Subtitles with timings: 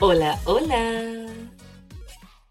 [0.00, 1.26] Hola, hola.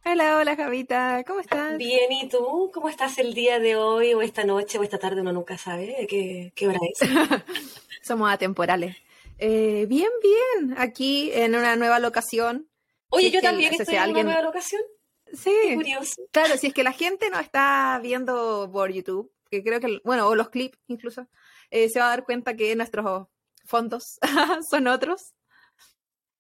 [0.06, 1.78] Hola, hola Javita, ¿cómo estás?
[1.78, 2.72] Bien, ¿y tú?
[2.74, 5.22] ¿Cómo estás el día de hoy o esta noche o esta tarde?
[5.22, 7.00] Uno nunca sabe qué, qué hora es.
[8.02, 8.96] Somos atemporales.
[9.38, 12.68] Eh, bien, bien, aquí en una nueva locación.
[13.10, 14.82] Oye, Si yo es que también el- estoy en alguien- una nueva locación.
[15.26, 16.22] Qué Sí, curioso.
[16.32, 20.28] claro, si es que la gente no está viendo por YouTube, que creo que, bueno,
[20.28, 21.28] o los clips incluso,
[21.70, 23.28] eh, se va a dar cuenta que nuestros
[23.66, 24.18] fondos
[24.70, 25.34] son otros.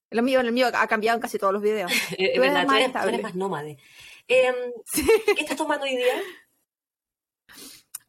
[0.09, 1.91] Lo mío, el mío ha cambiado en casi todos los videos.
[2.17, 3.21] Eh, eres verdad, tú más eres, tú eres estable.
[3.23, 3.77] más nómade.
[4.27, 4.55] Em,
[5.35, 6.21] ¿Qué estás tomando hoy día?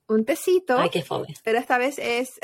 [0.09, 0.79] Un tecito.
[0.79, 1.35] Ay, qué fome.
[1.43, 2.39] pero esta vez es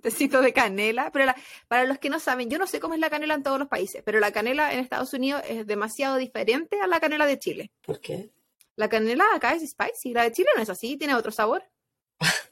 [0.00, 1.10] tecito de canela.
[1.12, 1.36] Pero la-
[1.68, 3.68] para los que no saben, yo no sé cómo es la canela en todos los
[3.68, 7.72] países, pero la canela en Estados Unidos es demasiado diferente a la canela de Chile.
[7.82, 8.30] ¿Por qué?
[8.76, 11.64] La canela acá es spicy, la de Chile no es así, tiene otro sabor.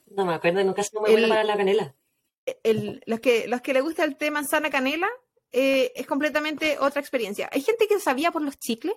[0.07, 1.95] No me acuerdo, nunca soy muy buena El- para la canela.
[2.63, 5.09] El- los, que, los que le gusta el té manzana canela
[5.51, 7.49] eh, es completamente otra experiencia.
[7.51, 8.95] Hay gente que sabía por los chicles.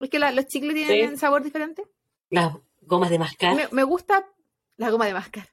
[0.00, 1.16] Es que la- los chicles tienen Sí.
[1.18, 1.84] sabor diferente.
[2.30, 2.52] Las
[2.82, 3.54] gomas de mascar.
[3.54, 4.26] Me, me gusta
[4.76, 5.48] la goma de máscara.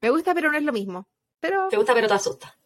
[0.00, 1.06] Me gusta, pero no es lo mismo.
[1.40, 2.56] Pero Te gusta, pero te asusta.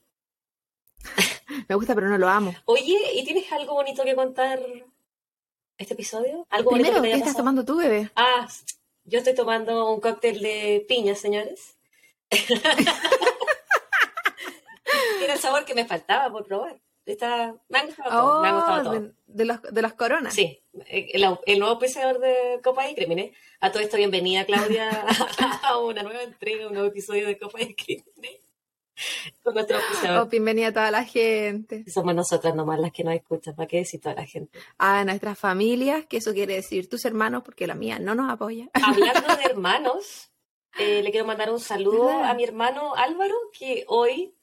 [1.68, 2.54] me gusta, pero no lo amo.
[2.64, 4.60] Oye, ¿y tienes algo bonito que contar
[5.78, 6.46] este episodio?
[6.50, 7.38] ¿Algo bonito que te ¿qué estás pasado?
[7.38, 8.10] tomando tú, bebé?
[8.16, 8.48] Ah,
[9.04, 11.76] yo estoy tomando un cóctel de piña, señores.
[15.24, 16.80] Era el sabor que me faltaba por probar.
[17.06, 19.00] Está, me han gustado todo, me ha gustado Oh, todo.
[19.00, 20.32] de, de los, de las coronas.
[20.34, 23.36] Sí, el, el nuevo auspiciador de Copa de Crímenes.
[23.60, 24.88] A todo esto, bienvenida, Claudia,
[25.64, 28.40] a una nueva entrega, un nuevo episodio de Copa de Crímenes.
[29.42, 29.76] Con nuestro
[30.18, 31.84] Oh, bienvenida a toda la gente.
[31.90, 34.56] Somos nosotras nomás las que nos escuchan, ¿para qué decir toda la gente?
[34.78, 38.70] A nuestras familias, que eso quiere decir tus hermanos, porque la mía no nos apoya.
[38.74, 40.30] Hablando de hermanos,
[40.78, 42.30] eh, le quiero mandar un saludo ¿Verdad?
[42.30, 44.34] a mi hermano Álvaro, que hoy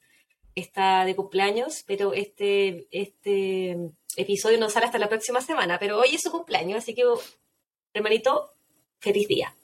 [0.54, 3.76] está de cumpleaños, pero este, este
[4.16, 7.04] episodio no sale hasta la próxima semana, pero hoy es su cumpleaños, así que,
[7.94, 8.54] hermanito,
[8.98, 9.54] feliz día.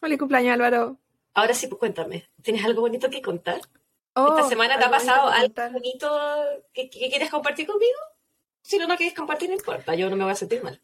[0.00, 0.98] Feliz cumpleaños, Álvaro.
[1.34, 3.60] Ahora sí, pues cuéntame, ¿tienes algo bonito que contar?
[4.14, 6.20] Oh, ¿Esta semana te ha algo bonito pasado que algo bonito
[6.74, 7.98] que, que quieres compartir conmigo?
[8.62, 10.80] Si no, no quieres compartir, no importa, yo no me voy a sentir mal.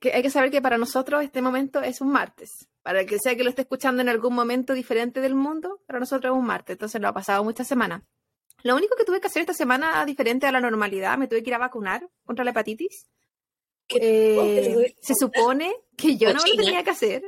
[0.00, 2.68] Que hay que saber que para nosotros este momento es un martes.
[2.84, 5.98] Para el que sea que lo esté escuchando en algún momento diferente del mundo, para
[5.98, 6.74] nosotros es un martes.
[6.74, 8.02] Entonces lo ha pasado muchas semanas.
[8.62, 11.50] Lo único que tuve que hacer esta semana, diferente a la normalidad, me tuve que
[11.50, 13.08] ir a vacunar contra la hepatitis.
[13.88, 17.24] ¿Qué- Eh, se supone que yo no lo tenía que hacer.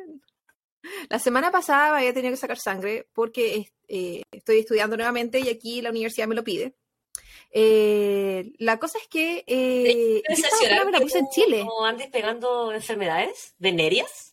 [1.09, 5.81] La semana pasada había tenido que sacar sangre porque eh, estoy estudiando nuevamente y aquí
[5.83, 6.75] la universidad me lo pide.
[7.51, 11.85] Eh, la cosa es que eh, yo esta vacuna me la puse en Chile, no
[11.85, 14.26] andes pegando enfermedades venerias.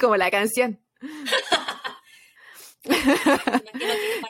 [0.00, 0.78] Como la canción.
[2.84, 3.72] Imagino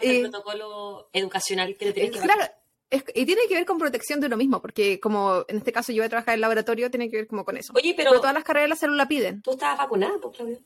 [0.00, 2.42] que Y- protocolo educacional que le tienes que Claro,
[2.90, 5.92] es- y tiene que ver con protección de uno mismo, porque como en este caso
[5.92, 7.72] yo voy a trabajar en laboratorio, tiene que ver como con eso.
[7.76, 9.42] Oye, pero Pero todas las carreras de la salud la piden.
[9.42, 10.58] tú estabas vacunada, pues, Claudio.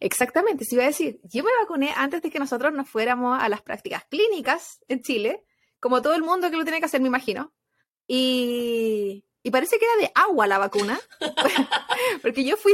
[0.00, 3.48] Exactamente, sí iba a decir, yo me vacuné antes de que nosotros nos fuéramos a
[3.48, 5.44] las prácticas clínicas en Chile,
[5.80, 7.52] como todo el mundo que lo tiene que hacer, me imagino.
[8.06, 10.98] Y, y parece que era de agua la vacuna,
[12.22, 12.72] porque yo fui,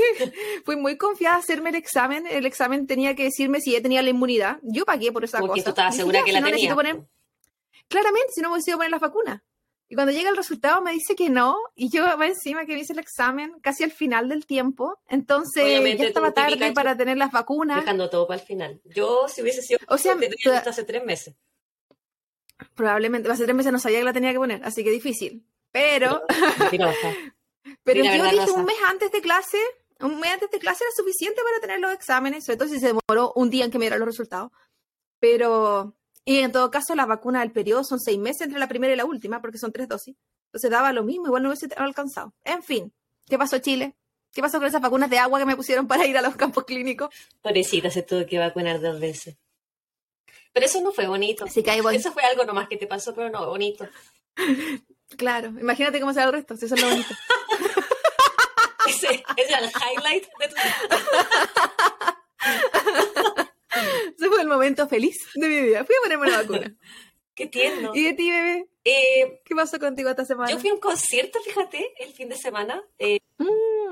[0.64, 2.26] fui muy confiada a hacerme el examen.
[2.26, 4.58] El examen tenía que decirme si ya tenía la inmunidad.
[4.62, 5.64] Yo pagué por esa Porque cosa.
[5.64, 7.06] tú estabas segura que si la no poner-
[7.88, 9.42] Claramente, si no me hubiese ido a poner las vacunas.
[9.90, 12.80] Y cuando llega el resultado me dice que no, y yo va encima que me
[12.80, 17.18] hice el examen casi al final del tiempo, entonces Obviamente, ya estaba tarde para tener
[17.18, 17.80] las vacunas.
[17.80, 18.80] Dejando todo para el final.
[18.84, 19.78] Yo, si hubiese sido.
[19.88, 20.16] O sea,
[20.66, 21.34] hace tres meses.
[22.74, 25.44] Probablemente, hace tres meses no sabía que la tenía que poner, así que difícil.
[25.72, 26.22] Pero,
[26.58, 27.14] Mentirosa.
[27.82, 28.52] pero la yo dije Rosa.
[28.52, 29.58] un mes antes de clase,
[30.00, 32.88] un mes antes de clase era suficiente para tener los exámenes, sobre todo si se
[32.88, 34.50] demoró un día en que me dieran los resultados.
[35.18, 35.94] Pero,
[36.24, 38.96] y en todo caso, las vacunas del periodo son seis meses entre la primera y
[38.96, 40.16] la última, porque son tres dosis.
[40.46, 42.34] Entonces daba lo mismo, igual no hubiese alcanzado.
[42.44, 42.92] En fin,
[43.26, 43.94] ¿qué pasó Chile?
[44.32, 46.64] ¿Qué pasó con esas vacunas de agua que me pusieron para ir a los campos
[46.64, 47.14] clínicos?
[47.40, 49.36] Pobrecita, se tuvo que vacunar dos veces.
[50.52, 51.44] Pero eso no fue bonito.
[51.44, 51.96] Así que ahí voy.
[51.96, 53.86] Eso fue algo nomás que te pasó, pero no, bonito.
[55.16, 57.14] Claro, imagínate cómo será el resto, si eso es lo bonito.
[58.88, 60.54] Ese, era el highlight de tu
[64.16, 65.84] Ese fue el momento feliz de mi vida.
[65.84, 66.76] Fui a ponerme la vacuna.
[67.34, 67.92] Qué tierno.
[67.94, 68.68] ¿Y de ti, bebé?
[68.84, 70.50] Eh, ¿Qué pasó contigo esta semana?
[70.50, 72.82] yo fui a un concierto, fíjate, el fin de semana.
[72.98, 73.20] Eh,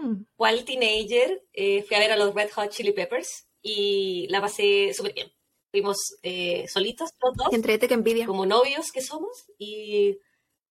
[0.00, 0.24] Mm,
[0.64, 5.14] teenager, eh, fui a ver a los Red Hot Chili Peppers y la pasé súper
[5.14, 5.32] bien.
[5.70, 8.26] Fuimos eh, solitos los dos, entrete, qué envidia.
[8.26, 10.18] como novios que somos, y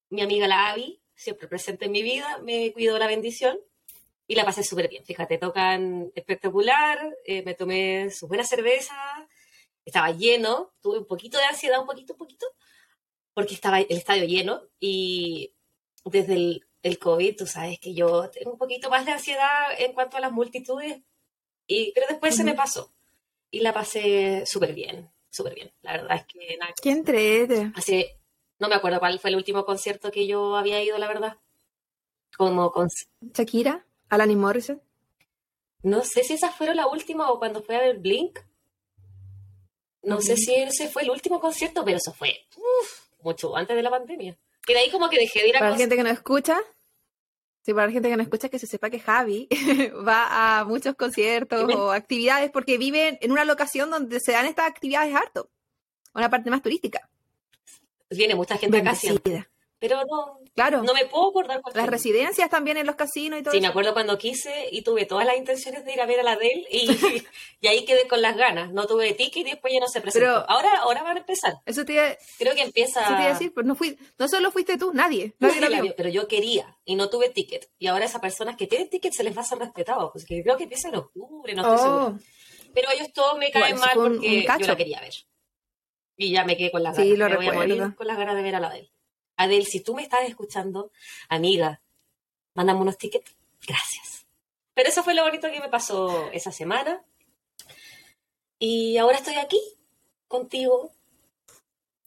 [0.10, 3.60] mi amiga la Abby, siempre presente en mi vida, me cuidó la bendición
[4.28, 5.04] y la pasé súper bien.
[5.06, 8.96] Fíjate, tocan espectacular, eh, me tomé su buena cerveza,
[9.86, 12.46] estaba lleno, tuve un poquito de ansiedad, un poquito, un poquito,
[13.34, 15.54] porque estaba el estadio lleno y
[16.06, 19.94] desde el, el COVID, tú sabes que yo tengo un poquito más de ansiedad en
[19.94, 21.02] cuanto a las multitudes,
[21.68, 22.92] y, pero después se me pasó
[23.52, 25.72] y la pasé súper bien, súper bien.
[25.82, 27.72] La verdad es que nada, Qué entrete.
[27.76, 28.19] hace,
[28.60, 31.38] no me acuerdo cuál fue el último concierto que yo había ido, la verdad.
[32.38, 32.88] Como con,
[33.34, 34.82] Shakira, Alanis Morissette.
[35.84, 38.40] no sé si esas fueron la última o cuando fue a ver Blink.
[40.02, 43.84] No sé si ese fue el último concierto, pero eso fue uf, mucho antes de
[43.84, 44.38] la pandemia.
[44.66, 46.58] Que de ahí como que dejé de ir a Para la gente que no escucha,
[47.64, 49.48] sí, para la gente que no escucha, que se sepa que Javi
[50.08, 54.68] va a muchos conciertos o actividades porque vive en una locación donde se dan estas
[54.68, 55.50] actividades harto.
[56.14, 57.10] Una parte más turística.
[58.10, 59.32] Viene mucha gente acá siempre.
[59.32, 59.52] Bendecida.
[59.82, 60.84] Pero no, Claro.
[60.84, 63.94] no me puedo acordar Las residencias también en los casinos y todo Sí, me acuerdo
[63.94, 66.90] cuando quise y tuve todas las intenciones de ir a ver a la Adele y,
[67.62, 68.74] y ahí quedé con las ganas.
[68.74, 70.26] No tuve ticket y después ya no se presentó.
[70.28, 71.54] Pero- ahora, ahora van a empezar.
[71.66, 73.00] Eso te, iba- Creo que empieza...
[73.04, 75.34] eso te iba a decir, pues no, fui, no solo fuiste tú, nadie.
[75.40, 75.84] Nadie Nadie lo la vio.
[75.84, 77.70] vio, pero yo quería y no tuve ticket.
[77.80, 80.12] Y ahora esas personas que tienen ticket se les va a ser respetado.
[80.12, 81.90] Pues que creo que empieza en octubre, no estoy.
[81.90, 82.18] Oh,
[82.74, 85.14] Pero ellos todos me caen mal un- porque un yo la quería ver.
[86.22, 87.18] Y ya me quedé con las Sí, ganas.
[87.18, 88.92] lo me voy a morir con las ganas de ver a la Adele.
[89.38, 90.92] Adele, si tú me estás escuchando,
[91.30, 91.82] amiga,
[92.56, 93.36] mándame unos tickets.
[93.66, 94.26] Gracias.
[94.74, 97.02] Pero eso fue lo bonito que me pasó esa semana.
[98.60, 99.62] Y ahora estoy aquí,
[100.28, 100.92] contigo,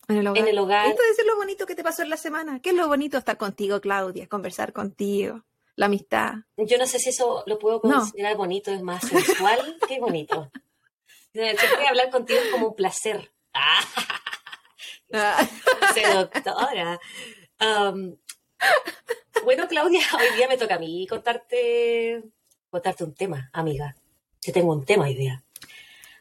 [0.09, 0.43] en el hogar.
[0.43, 0.89] en el hogar.
[0.89, 2.61] Esto es lo bonito que te pasó en la semana.
[2.61, 4.29] ¿Qué es lo bonito estar contigo, Claudia?
[4.29, 5.43] Conversar contigo.
[5.75, 6.35] La amistad.
[6.59, 8.01] Yo no sé si eso lo puedo No.
[8.01, 10.51] considerar bonito, es más sensual que bonito.
[11.33, 13.33] Siempre hablar contigo es como un placer.
[13.55, 13.83] Ah,
[15.95, 16.99] seductora.
[17.61, 18.17] Um,
[19.45, 22.23] bueno, Claudia, hoy día me toca a mí contarte,
[22.71, 23.95] contarte un tema, amiga.
[24.41, 25.45] Yo tengo un tema hoy día.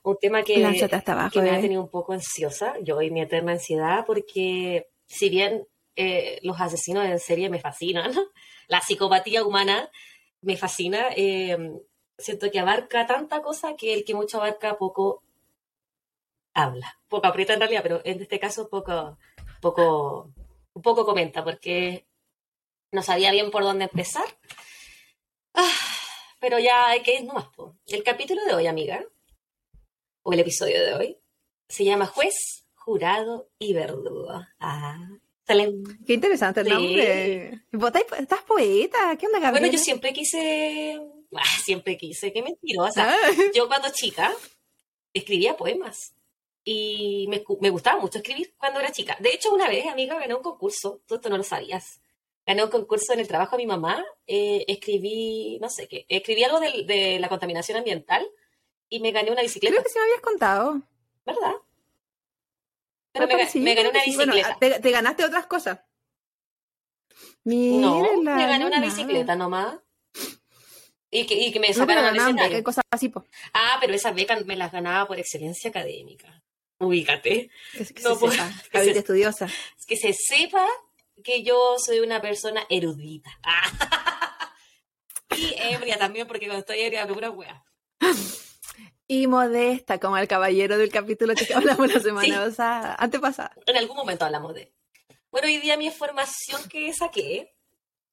[0.04, 1.32] Un tema que, hasta abajo.
[1.32, 1.62] que me ha eh.
[1.62, 7.06] tenido un poco ansiosa, yo y mi eterna ansiedad, porque si bien eh, los asesinos
[7.06, 8.12] en serie me fascinan,
[8.68, 9.90] la psicopatía humana
[10.42, 11.72] me fascina, eh,
[12.18, 15.24] siento que abarca tanta cosa que el que mucho abarca poco
[16.54, 17.00] habla.
[17.08, 19.18] Poco aprieta en realidad, pero en este caso poco,
[19.62, 20.34] poco,
[20.74, 22.06] un poco comenta, porque
[22.92, 24.26] no sabía bien por dónde empezar.
[25.54, 25.72] Ah,
[26.40, 27.48] pero ya hay que ir nomás.
[27.56, 27.78] po.
[27.88, 29.04] El capítulo de hoy, amiga,
[30.24, 31.18] o el episodio de hoy,
[31.68, 34.42] se llama Juez, Jurado y Verdugo.
[34.60, 35.08] Ah,
[36.08, 36.72] Qué interesante el Sí.
[36.74, 37.62] nombre.
[37.74, 39.18] ¿Vos estás, estás poeta?
[39.18, 39.68] ¿Qué onda, Gabriela?
[39.68, 40.98] Bueno, yo siempre quise,
[41.36, 43.14] ah, siempre quise, qué mentirosa.
[43.14, 43.18] Ah,
[43.54, 44.32] Yo cuando chica
[45.14, 46.16] escribía poemas
[46.64, 49.18] y me, me gustaba mucho escribir cuando era chica.
[49.20, 52.02] De hecho, una vez, amiga, gané un concurso, tú esto no lo sabías.
[52.46, 56.44] Gané un concurso en el trabajo de mi mamá, eh, escribí, no sé qué, escribí
[56.44, 58.28] algo del- de, la contaminación ambiental
[58.90, 60.82] y me gané una bicicleta, Creo que sí me habías contado.
[61.26, 61.54] ¿verdad?
[63.14, 64.16] Pero me, sí, me gané una sí.
[64.16, 64.58] Bueno, bicicleta.
[64.60, 65.80] te, te ganaste otras cosas.
[67.44, 69.78] no, me gané una no, bicicleta nomás.
[71.14, 72.64] Y que, y que me No, sacaron al escenario.
[72.92, 73.26] así, po.
[73.54, 76.42] Ah, pero esas becas me las ganaba por excelencia académica.
[76.82, 77.50] Ubícate.
[77.74, 78.52] Que, que No, se pues, sepa.
[78.72, 79.48] que se- estudiosa.
[79.88, 80.66] que se sepa
[81.24, 83.30] que yo soy una persona erudita.
[85.38, 87.64] Y ebria también, porque cuando estoy ebria hablo pura wea.
[89.08, 92.32] Y modesta, como el caballero del capítulo que hablamos la semana Sí.
[92.34, 93.54] pasada, antepasada.
[93.66, 94.74] En algún momento hablamos de.
[95.32, 97.54] Bueno, hoy día mi información que saqué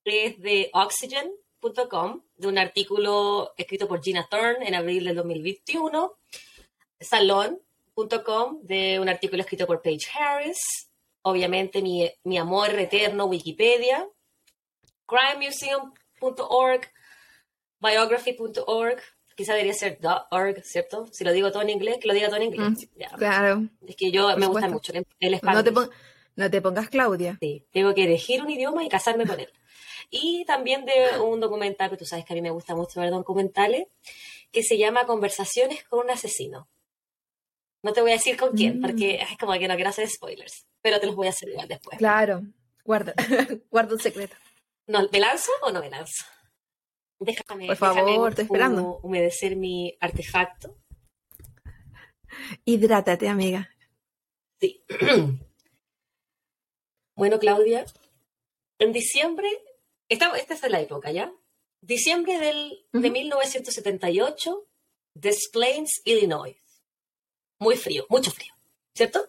[0.05, 6.17] es de oxygen.com, de un artículo escrito por Gina Thorne en abril del 2021.
[8.09, 10.59] Salon.com, de un artículo escrito por Paige Harris.
[11.23, 14.07] Obviamente mi, mi amor eterno, Wikipedia.
[15.07, 16.83] crimemuseum.org,
[17.81, 19.00] biography.org,
[19.35, 19.99] quizá debería ser
[20.31, 21.07] .org, ¿cierto?
[21.12, 22.71] Si lo digo todo en inglés, que lo diga todo en inglés.
[22.71, 23.09] Mm, Ya.
[23.11, 23.62] Claro.
[23.87, 25.73] Es que yo Por me gusta mucho el, No español.
[25.75, 25.90] pon-
[26.37, 27.37] no te pongas Claudia.
[27.40, 29.52] Sí, tengo que elegir un idioma y casarme con él.
[30.11, 33.11] Y también de un documental, que tú sabes que a mí me gusta mucho ver
[33.11, 33.88] documentales,
[34.52, 36.69] que se llama Conversaciones con un asesino.
[37.83, 38.83] No te voy a decir con quién, Mm.
[38.83, 41.69] porque es como que no quiero hacer spoilers, pero te los voy a hacer igual
[41.69, 41.97] después.
[41.99, 42.43] Claro.
[42.85, 43.15] Guarda,
[43.71, 44.35] guarda un secreto.
[44.87, 46.25] No, ¿Me lanzo o no me lanzo?
[47.21, 48.83] Déjame, Por favor, déjame estoy esperando.
[48.83, 50.77] hu- humedecer mi artefacto.
[52.65, 53.69] Hidrátate, amiga.
[54.61, 54.85] Sí.
[57.17, 57.85] bueno, Claudia,
[58.79, 59.49] en diciembre,
[60.09, 61.33] esta, esta es la época, ¿ya?
[61.81, 63.11] Diciembre del, de Ujú.
[63.13, 64.67] 1978,
[65.15, 66.57] Des Plaines, Illinois.
[67.59, 68.53] Muy frío, mucho frío,
[68.95, 69.29] ¿cierto?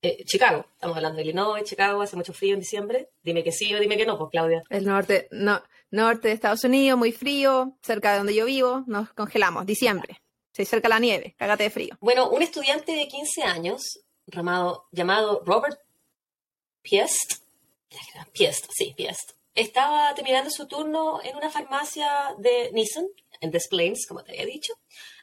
[0.00, 3.10] Eh, Chicago, estamos hablando de Illinois, Chicago, hace mucho frío en diciembre.
[3.22, 4.62] Dime que sí o dime que no, pues Claudia.
[4.70, 9.12] El norte, no, norte de Estados Unidos, muy frío, cerca de donde yo vivo, nos
[9.12, 9.66] congelamos.
[9.66, 10.20] Diciembre.
[10.52, 11.96] Se acerca la nieve, cágate de frío.
[12.00, 15.80] Bueno, un estudiante de 15 años, llamado, llamado Robert
[16.82, 17.42] Piest,
[18.32, 23.06] Piest, sí, Piest, estaba terminando su turno en una farmacia de Nissan,
[23.40, 24.74] en Des Plaines, como te había dicho,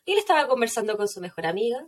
[0.05, 1.88] y él estaba conversando con su mejor amiga,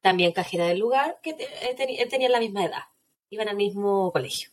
[0.00, 2.82] también cajera del lugar, que eh, tenían la misma edad,
[3.30, 4.50] iban al mismo colegio.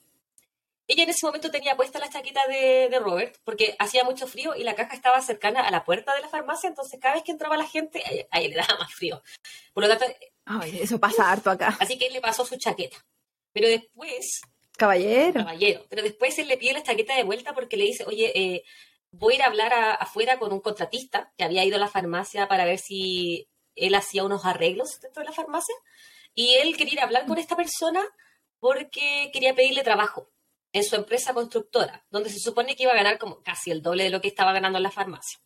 [0.90, 4.56] Ella en ese momento tenía puesta la chaqueta de, de, Robert porque hacía mucho frío
[4.56, 7.34] y la caja estaba cercana a la puerta de la farmacia, entonces cada vez que
[7.34, 9.22] entraba la gente, a ella le daba más frío.
[9.74, 10.06] Por lo tanto,
[10.48, 11.78] Ay, eso pasa harto acá.
[11.80, 12.98] Así que él le pasó su chaqueta.
[13.52, 14.42] Pero después.
[14.78, 15.42] Caballero.
[15.42, 15.86] Caballero.
[15.90, 18.64] Pero después él le pide la chaqueta de vuelta porque le dice, oye, eh,
[19.20, 22.48] voy a ir a hablar afuera con un contratista que había ido a la farmacia
[22.48, 25.76] para ver si él hacía unos arreglos dentro de la farmacia.
[26.34, 28.04] Y él quería ir a hablar con esta persona
[28.60, 30.30] porque quería pedirle trabajo
[30.74, 34.04] en su empresa constructora, donde se supone que iba a ganar como casi el doble
[34.04, 35.40] de lo que estaba ganando en la farmacia.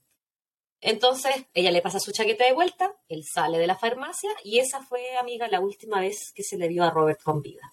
[0.82, 4.82] Entonces, ella le pasa su chaqueta de vuelta, él sale de la farmacia y esa
[4.82, 7.72] fue, amiga, la última vez que se le vio a Robert con vida.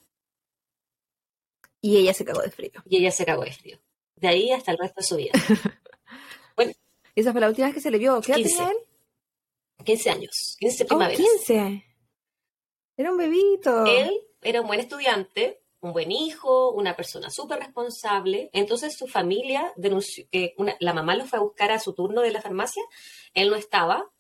[1.81, 2.83] Y ella se cagó de frío.
[2.85, 3.79] Y ella se cagó de frío.
[4.17, 5.33] De ahí hasta el resto de su vida.
[6.59, 6.73] bueno.
[7.15, 8.21] Esa fue la última vez que se le vio.
[8.21, 8.77] ¿Qué edad tenía él?
[9.85, 11.21] 15 años, 15 primaveras.
[11.21, 11.85] Oh, 15.
[12.97, 13.87] Era un bebito.
[13.87, 18.51] Él era un buen estudiante, un buen hijo, una persona súper responsable.
[18.53, 22.33] Entonces su familia denunció, que la mamá lo fue a buscar a su turno de
[22.33, 22.83] la farmacia,
[23.35, 24.11] él no estaba,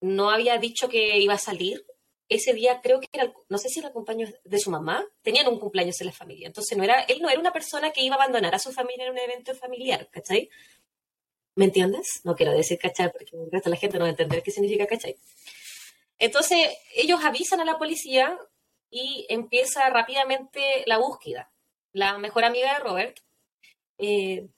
[0.00, 1.86] no había dicho que iba a salir.
[2.30, 5.46] Ese día creo que era, no sé si era el cumpleaños de su mamá, tenían
[5.46, 6.46] un cumpleaños en la familia.
[6.46, 9.04] Entonces no era, él no era una persona que iba a abandonar a su familia
[9.04, 10.48] en un evento familiar, ¿cachai?
[11.56, 12.20] ¿Me entiendes?
[12.24, 15.16] No quiero decir cachai porque el la gente no va a entender qué significa cachai.
[16.18, 18.38] Entonces ellos avisan a la policía
[18.90, 21.52] y empieza rápidamente la búsqueda.
[21.92, 23.20] La mejor amiga de Robert
[23.98, 24.48] eh,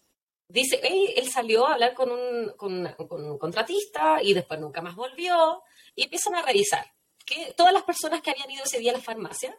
[0.49, 5.63] dice, él salió a hablar con un, con, un, contratista y después nunca más volvió
[5.95, 6.93] y empiezan a revisar
[7.25, 9.59] que todas las personas que habían ido ese día a la farmacia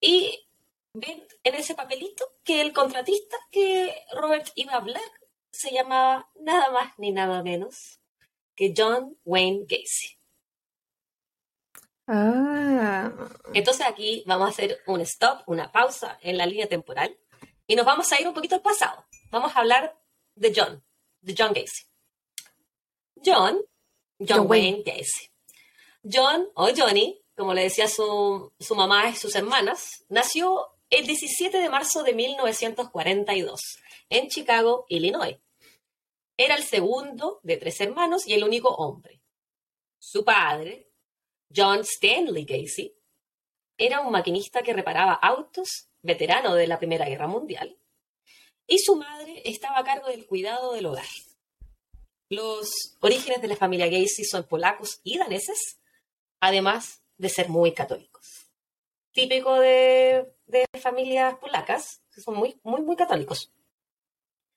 [0.00, 0.46] y
[0.92, 5.02] ven en ese papelito que el contratista que Robert iba a hablar
[5.56, 8.00] se llamaba nada más ni nada menos
[8.54, 10.16] que John Wayne Gacy.
[12.06, 13.12] Ah.
[13.52, 17.16] Entonces aquí vamos a hacer un stop, una pausa en la línea temporal
[17.66, 19.04] y nos vamos a ir un poquito al pasado.
[19.30, 19.98] Vamos a hablar
[20.34, 20.84] de John,
[21.20, 21.84] de John Gacy.
[23.24, 23.58] John,
[24.18, 25.30] John, Wayne Gacy.
[26.04, 31.58] John o Johnny, como le decía su, su mamá y sus hermanas, nació el 17
[31.58, 33.60] de marzo de 1942
[34.10, 35.36] en Chicago, Illinois.
[36.36, 39.22] Era el segundo de tres hermanos y el único hombre.
[39.98, 40.90] Su padre,
[41.54, 42.94] John Stanley Gacy
[43.78, 47.76] era un maquinista que reparaba autos, veterano de la Primera Guerra Mundial,
[48.66, 51.06] y su madre estaba a cargo del cuidado del hogar.
[52.28, 55.78] Los orígenes de la familia Gacy son polacos y daneses,
[56.40, 58.50] además de ser muy católicos.
[59.12, 60.32] Típico de,
[60.80, 63.52] familias polacas, que son muy, muy, muy católicos.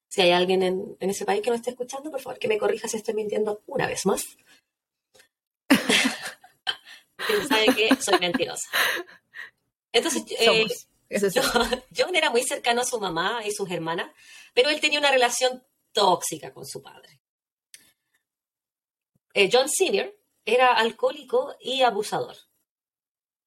[0.09, 2.57] Si hay alguien en, en, ese país que no esté escuchando, por favor, que me
[2.57, 4.25] corrija si estoy mintiendo una vez más
[7.47, 8.69] sabe que soy mentirosa.
[9.91, 10.65] Entonces, eh,
[11.95, 14.11] John, era muy cercano a su mamá y sus hermanas,
[14.53, 17.19] pero él tenía una relación tóxica con su padre.
[19.33, 20.15] Eh, John Sr.
[20.45, 22.35] era alcohólico y abusador.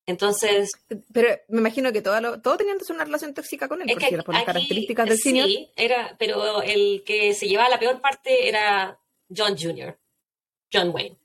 [0.07, 0.71] Entonces.
[1.13, 4.35] Pero me imagino que todo, todo tenía entonces una relación tóxica con él, porque por
[4.35, 5.47] las características del senior.
[5.47, 8.99] Sí, era, pero el que se llevaba la peor parte era
[9.35, 9.97] John Jr.,
[10.73, 11.17] John Wayne.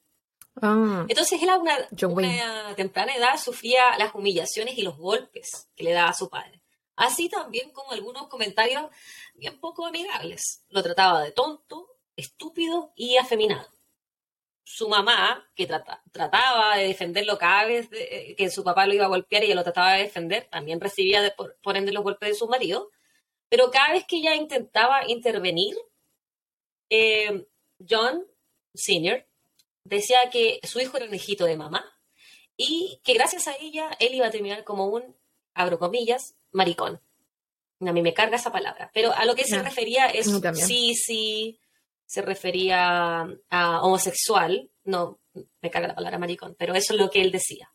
[0.61, 1.05] Ah.
[1.07, 6.09] Entonces él a una, temprana edad sufría las humillaciones y los golpes que le daba
[6.09, 6.61] a su padre.
[6.95, 8.85] Así también como algunos comentarios
[9.35, 10.63] bien poco amigables.
[10.69, 13.67] Lo trataba de tonto, estúpido y afeminado.
[14.69, 19.41] Su mamá, que trataba de defenderlo cada vez que su papá lo iba a golpear
[19.41, 22.91] y ella lo trataba de defender, también recibía por, ende los golpes de su marido.
[23.47, 25.73] Pero cada vez que ella intentaba intervenir,
[26.89, 27.47] eh,
[27.89, 28.25] John
[28.73, 29.25] Sr
[29.85, 31.85] decía que su hijo era un hijito de mamá
[32.57, 35.15] y que gracias a ella él iba a terminar como un,
[35.53, 36.99] abro comillas, maricón.
[37.79, 41.57] A mí me carga esa palabra, pero a lo que se refería es sí, sí,
[42.07, 45.19] se refería a homosexual, no,
[45.61, 47.71] me carga la palabra maricón, pero eso es lo que él decía.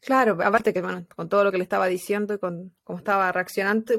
[0.00, 3.30] Claro, aparte que bueno, con todo lo que le estaba diciendo y con cómo estaba
[3.32, 3.94] reaccionando,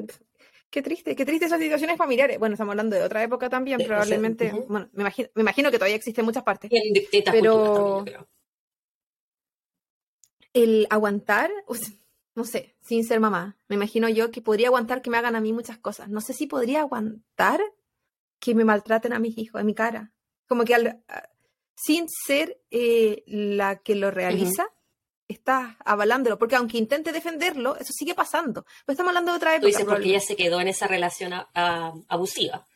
[0.72, 2.38] Qué triste, qué triste esas situaciones familiares.
[2.38, 4.50] Bueno, estamos hablando de otra época también, probablemente.
[4.68, 6.70] Bueno, me imagino, me imagino, que todavía existen muchas partes.
[7.30, 8.06] pero
[10.54, 11.50] el aguantar,
[12.34, 15.42] no sé, sin ser mamá, me imagino yo que podría aguantar que me hagan a
[15.42, 16.08] mí muchas cosas.
[16.08, 17.60] No sé si podría aguantar
[18.44, 20.10] que me maltraten a mis hijos, a mi cara.
[20.48, 21.02] Como que al,
[21.76, 24.66] sin ser eh, la que lo realiza,
[25.28, 28.64] estás avalándolo, porque aunque intente defenderlo, eso sigue pasando.
[28.84, 29.66] Pero estamos hablando de otra Tú época.
[29.68, 32.66] dices porque ella se quedó en esa relación a- a- abusiva.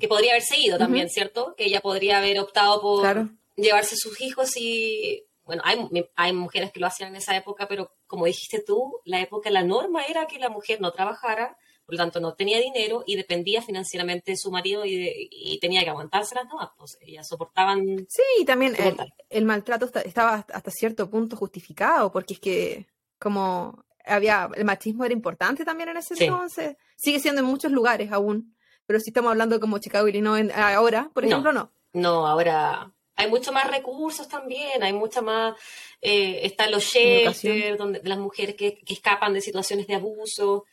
[0.00, 1.14] Que podría haber seguido también, Ujú.
[1.14, 1.54] ¿cierto?
[1.56, 3.30] Que ella podría haber optado por Claro.
[3.56, 5.24] llevarse sus hijos y...
[5.44, 5.78] Bueno, hay,
[6.16, 9.62] hay mujeres que lo hacían en esa época, pero como dijiste tú, la época, la
[9.62, 13.60] norma era que la mujer no trabajara, por lo tanto no tenía dinero y dependía
[13.62, 16.70] financieramente de su marido y, de- y tenía que aguantárselas nomás.
[16.76, 18.06] Pues ellas soportaban...
[18.08, 19.14] Sí, y también el, Total.
[19.30, 22.86] el maltrato esta- estaba hasta- cierto punto justificado, porque es que
[23.18, 26.24] como había, el machismo era importante también en ese Sí.
[26.24, 28.54] entonces, sigue siendo en muchos lugares aún,
[28.86, 31.72] pero si estamos hablando como Chicago, Illinois, en- ahora, por ejemplo, no.
[31.94, 35.54] No, ahora hay mucho más recursos también, hay mucha más,
[36.02, 40.64] eh, están los shelters, donde las mujeres que, que escapan de situaciones de abuso,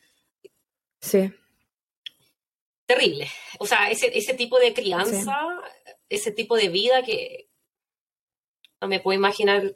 [1.02, 1.30] Sí.
[2.86, 3.28] terrible.
[3.58, 5.36] O sea, ese, ese tipo de crianza,
[6.08, 7.48] ese tipo de vida que
[8.80, 9.74] no me puedo imaginar,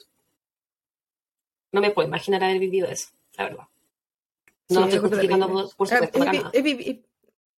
[1.73, 3.65] no me puedo imaginar haber vivido eso, la verdad.
[4.69, 7.03] No estoy justificando, por, por supuesto, Ah, para vi- nada.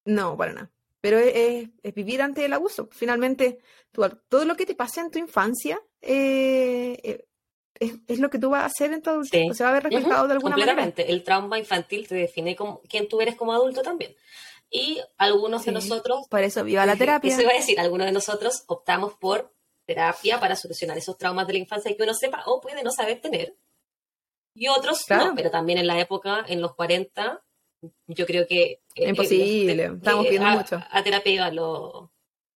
[0.04, 0.70] no, para nada.
[1.00, 2.88] Pero es, vivir ante el abuso.
[2.92, 3.58] Finalmente,
[3.92, 7.25] tú- todo lo que te pasa en tu infancia eh, eh,
[7.80, 9.42] es, es lo que tú vas a hacer en tu adultez.
[9.42, 9.50] Sí.
[9.50, 10.73] O se va a ver reflejado de alguna manera.
[10.75, 11.12] completamente.
[11.12, 14.14] El trauma infantil te define como quién tú eres como adulto también.
[14.70, 17.32] Y algunos de nosotros Por eso, viva la terapia.
[17.32, 19.52] Eso iba a decir, algunos de nosotros optamos por
[19.87, 23.20] terapia para solucionar esos traumas de la infancia que uno sepa o puede no saber
[23.20, 23.54] tener.
[24.54, 25.26] Y otros Claro.
[25.26, 27.42] no, pero también en la época, en los 40,
[28.08, 28.80] yo creo que...
[28.94, 30.80] eh, Imposible, eh, estamos eh, pidiendo a, mucho.
[30.90, 32.11] A terapia iban los,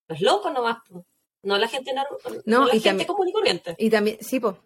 [0.09, 0.79] los locos nomás,
[1.45, 2.03] no la gente, No,
[2.45, 3.75] no la y gente también- común y corriente.
[3.79, 4.57] Y también, sí, pues,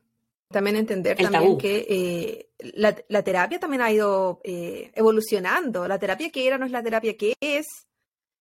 [0.48, 1.58] también entender El también tabú.
[1.58, 5.86] que eh, la, la terapia también ha ido eh, evolucionando.
[5.88, 7.66] La terapia que era no es la terapia que es.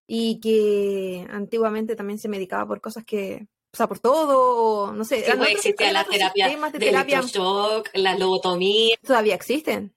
[0.08, 5.04] Y que antiguamente también se medicaba por cosas que, o sea, por todo, o no
[5.04, 5.24] sé.
[5.24, 8.96] Sí, pues, existía la terapia de de terapia electroshock, la lobotomía.
[9.02, 9.92] todavía existen.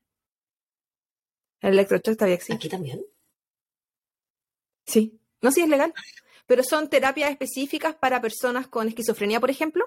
[1.61, 2.53] El electroshock todavía existe.
[2.55, 3.05] Aquí también.
[4.87, 5.19] Sí.
[5.41, 5.93] No, sí es legal.
[6.47, 9.86] Pero son terapias específicas para personas con esquizofrenia, por ejemplo,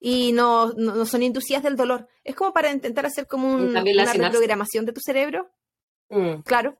[0.00, 2.08] y no, no, no son inducidas del dolor.
[2.24, 4.22] Es como para intentar hacer como un- la una sinapsis.
[4.22, 5.50] reprogramación de tu cerebro,
[6.08, 6.42] Mm.
[6.42, 6.78] claro.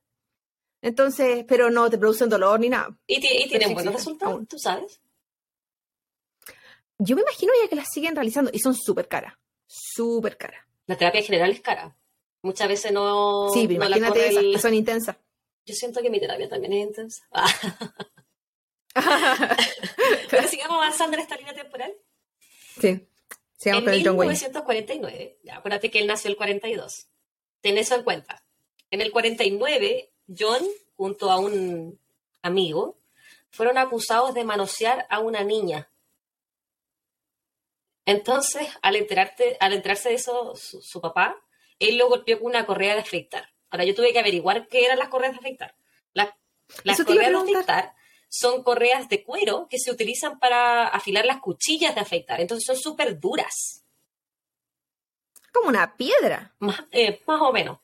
[0.83, 2.97] Entonces, pero no te producen dolor ni nada.
[3.07, 5.01] Y, tienen buenos resultados, tú sabes.
[6.99, 9.35] Yo me imagino ya que las siguen realizando y son súper caras.
[9.67, 10.65] Súper caras.
[10.87, 11.97] La terapia en general es cara.
[12.43, 15.17] Muchas veces no, sí, pero no la imagínate corre esas el- que son intensas.
[15.67, 17.27] Yo siento que mi terapia también es intensa.
[20.31, 21.93] Pero sigamos avanzando en esta línea temporal.
[22.81, 23.07] Sí.
[23.57, 24.33] Sigamos en con el John Wayne.
[24.35, 27.09] 1949, ya, acuérdate que él nació el 42.
[27.61, 28.45] Ten eso en cuenta.
[28.91, 30.63] En el 49, John,
[30.97, 31.99] junto a un
[32.43, 32.99] amigo,
[33.51, 35.91] fueron acusados de manosear a una niña.
[38.05, 41.37] Entonces, al, enterarte, al enterarse de eso, su, su papá,
[41.79, 43.53] él lo golpeó con una correa de afeitar.
[43.71, 45.75] Ahora, yo tuve que averiguar qué eran las correas de afeitar.
[46.13, 46.31] Las,
[46.85, 47.95] las correas de afeitar
[48.39, 52.41] son correas de cuero que se utilizan para afilar las cuchillas de afeitar.
[52.41, 53.83] Entonces, son súper duras.
[55.53, 56.55] Como una piedra.
[56.59, 57.79] Más, eh, más o menos.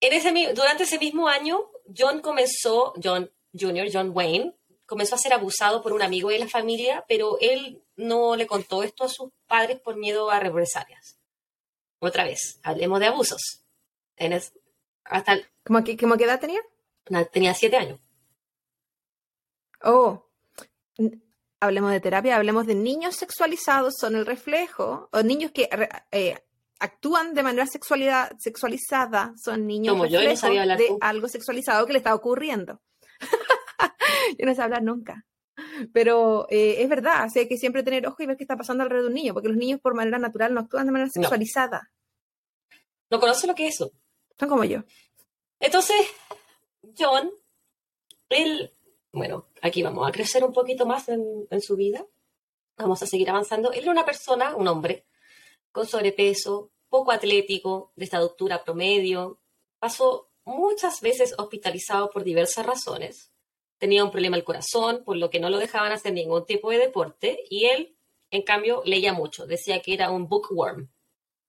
[0.00, 1.60] En ese, durante ese mismo año,
[1.96, 4.54] John comenzó, John Jr., John Wayne,
[4.86, 8.82] comenzó a ser abusado por un amigo de la familia, pero él no le contó
[8.82, 11.18] esto a sus padres por miedo a represalias.
[12.00, 13.62] Otra vez, hablemos de abusos.
[14.16, 14.52] En es-
[15.04, 16.60] hasta el- ¿Cómo que, cómo qué edad tenía?
[17.32, 17.98] tenía siete años.
[19.84, 20.26] Oh,
[21.60, 25.68] hablemos de terapia, hablemos de niños sexualizados, son el reflejo, o niños que
[26.10, 26.38] eh,
[26.78, 30.88] actúan de manera sexualidad, sexualizada, son niños Como yo, y no reflejo sabía hablar de
[30.88, 30.98] tú.
[31.00, 32.80] algo sexualizado que le está ocurriendo.
[34.38, 35.24] yo no sé hablar nunca.
[35.92, 38.56] Pero eh, es verdad, o sea, hay que siempre tener ojo y ver qué está
[38.56, 41.10] pasando alrededor de un niño, porque los niños por manera natural no actúan de manera
[41.14, 41.22] No.
[41.22, 41.90] sexualizada.
[43.10, 43.90] No conoce lo que es eso.
[44.38, 44.80] Son como yo.
[45.60, 45.96] Entonces,
[46.98, 47.30] John,
[48.30, 48.72] él,
[49.12, 52.04] bueno, aquí vamos a crecer un poquito más en, su vida.
[52.78, 53.70] Vamos a seguir avanzando.
[53.72, 55.04] Él era una persona, un hombre,
[55.70, 59.38] con sobrepeso, poco atlético, de estatura promedio.
[59.78, 63.32] Pasó muchas veces hospitalizado por diversas razones.
[63.76, 66.78] Tenía un problema al corazón, por lo que no lo dejaban hacer ningún tipo de
[66.78, 67.44] deporte.
[67.50, 67.94] Y él,
[68.30, 69.46] en cambio, leía mucho.
[69.46, 70.88] Decía que era un bookworm.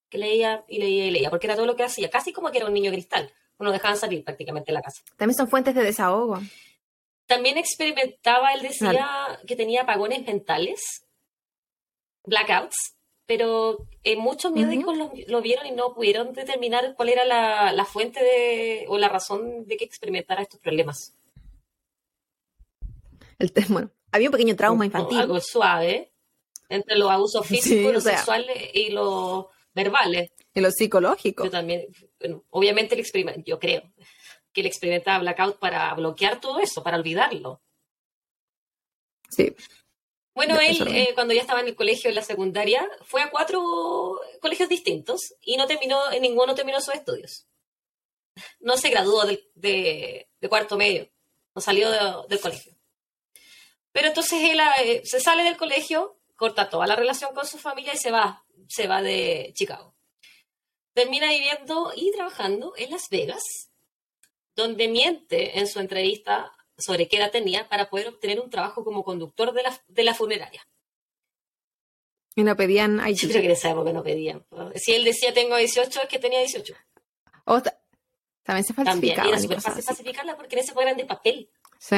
[0.10, 2.10] Que leía y leía y leía, porque era todo lo que hacía.
[2.10, 3.32] Casi como que era un niño cristal.
[3.60, 5.02] No dejaban salir prácticamente de la casa.
[5.15, 6.39] También son fuentes de desahogo.
[7.25, 11.05] También experimentaba, él decía que tenía apagones mentales,
[12.25, 17.71] blackouts, pero eh, muchos médicos lo, lo vieron y no pudieron determinar cuál era la,
[17.71, 21.15] la fuente de, o la razón de que experimentara estos problemas.
[23.39, 25.19] El bueno, había un pequeño trauma infantil.
[25.19, 26.12] Algo suave,
[26.69, 28.17] entre los abusos físicos, los sea.
[28.17, 30.31] sexuales y los verbales.
[30.53, 31.45] En lo psicológico.
[31.45, 31.88] Yo también,
[32.19, 33.83] bueno, obviamente el experimento, yo creo
[34.53, 37.61] que él experimentaba blackout para bloquear todo eso, para olvidarlo.
[39.29, 39.55] Sí.
[40.35, 44.19] Bueno, él, eh, cuando ya estaba en el colegio, en la secundaria, fue a cuatro
[44.41, 47.45] colegios distintos y no terminó, en ninguno terminó sus estudios.
[48.59, 51.07] No se graduó del- de, de cuarto medio,
[51.55, 52.73] no salió de- del colegio.
[53.91, 57.93] Pero entonces él eh, se sale del colegio, corta toda la relación con su familia
[57.93, 59.93] y se va, se va de Chicago.
[60.95, 63.43] Termina viviendo y trabajando en Las Vegas,
[64.55, 69.03] donde miente en su entrevista sobre qué edad tenía para poder obtener un trabajo como
[69.03, 70.67] conductor de la, de la funeraria.
[72.35, 73.19] Y no pedían Yo ID.
[73.29, 74.43] creo que en esa época no pedían.
[74.75, 76.73] Si él decía tengo 18, es que tenía 18.
[77.45, 77.79] O ta-
[78.41, 79.13] también se También.
[79.13, 81.49] Y falsificaban era súper fácil falsificarla porque en ese eran de papel.
[81.77, 81.97] Sí.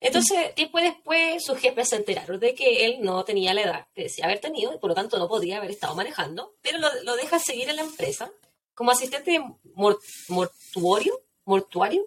[0.00, 4.02] Entonces, tiempo después, sus jefes se enteraron de que él no tenía la edad que
[4.04, 7.16] decía haber tenido y por lo tanto no podía haber estado manejando, pero lo, lo
[7.16, 8.30] deja seguir en la empresa
[8.78, 9.40] como asistente de
[9.74, 12.06] mor- mortuorio, mortuario,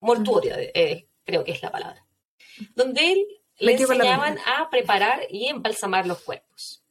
[0.00, 2.04] mortuorio, eh, creo que es la palabra,
[2.74, 3.26] donde él
[3.58, 6.82] le enseñaban a preparar y embalsamar los cuerpos.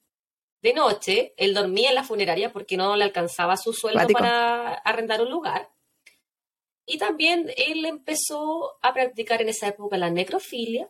[0.61, 5.21] De noche, él dormía en la funeraria porque no le alcanzaba su sueldo para arrendar
[5.21, 5.69] un lugar.
[6.85, 10.89] Y también él empezó a practicar en esa época la necrofilia.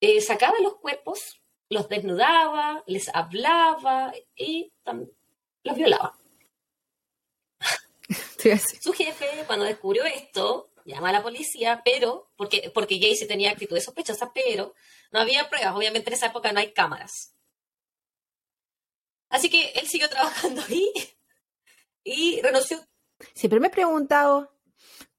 [0.00, 5.10] Eh, sacaba los cuerpos, los desnudaba, les hablaba y tam-
[5.64, 6.18] los violaba.
[8.38, 8.82] Te iba a decir.
[8.82, 13.84] Su jefe, cuando descubrió esto, llama a la policía, pero, porque, porque Jaycee tenía actitudes
[13.84, 14.74] sospechosas, pero
[15.10, 15.74] no había pruebas.
[15.76, 17.34] Obviamente en esa época no hay cámaras.
[19.28, 20.92] Así que él siguió trabajando ahí
[22.02, 22.80] y renunció.
[23.34, 24.56] Siempre me he preguntado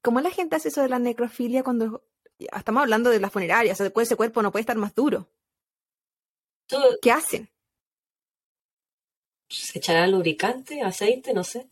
[0.02, 2.04] cómo la gente hace eso de la necrofilia cuando
[2.38, 5.28] estamos hablando de la funeraria, o sea, ese cuerpo no puede estar más duro.
[7.02, 7.50] ¿Qué hacen?
[9.50, 11.34] ¿Se echará lubricante, aceite?
[11.34, 11.66] No sé.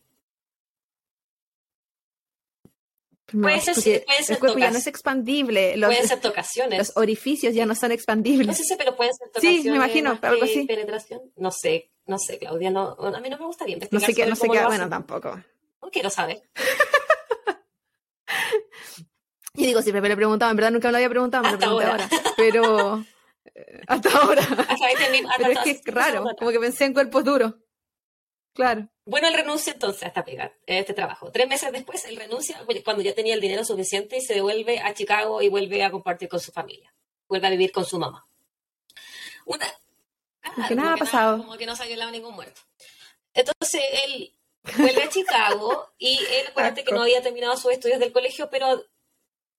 [3.32, 6.18] No, Puede ser- porque puede ser el cuerpo ya no es expandible, los, Pueden ser
[6.20, 6.78] tocaciones.
[6.78, 8.56] los orificios ya no son No expandibles.
[8.56, 9.64] sé, pero pueden ser Sí, tocaciones.
[9.66, 10.64] me imagino, algo así.
[10.64, 11.20] Penetración.
[11.36, 12.70] No sé, no sé, Claudia.
[12.70, 14.88] No, a mí no me gustaría No investigar sé qué, no sé qué, lo bueno,
[14.88, 15.38] tampoco.
[15.82, 16.42] No quiero saber.
[19.54, 21.48] Y digo, siempre me lo he preguntado, en verdad nunca me lo había preguntado, me
[21.50, 22.04] lo Hasta pregunté ahora.
[22.04, 22.34] ahora.
[22.36, 23.04] Pero
[23.56, 24.42] eh, hasta ahora.
[24.42, 24.56] Hasta
[25.36, 27.54] Pero es hasta- que es raro, como que pensé en cuerpos duros.
[28.58, 28.88] Claro.
[29.04, 31.30] Bueno, él renuncia entonces a esta pega, a este trabajo.
[31.30, 34.92] Tres meses después, él renuncia cuando ya tenía el dinero suficiente y se devuelve a
[34.94, 36.92] Chicago y vuelve a compartir con su familia.
[37.28, 38.26] Vuelve a vivir con su mamá.
[39.44, 39.64] Una...
[40.42, 41.38] Como que como nada ha pasado.
[41.38, 42.60] como que no se ha violado ningún muerto.
[43.32, 44.34] Entonces, él
[44.76, 48.84] vuelve a Chicago y él, acuérdate que no había terminado sus estudios del colegio, pero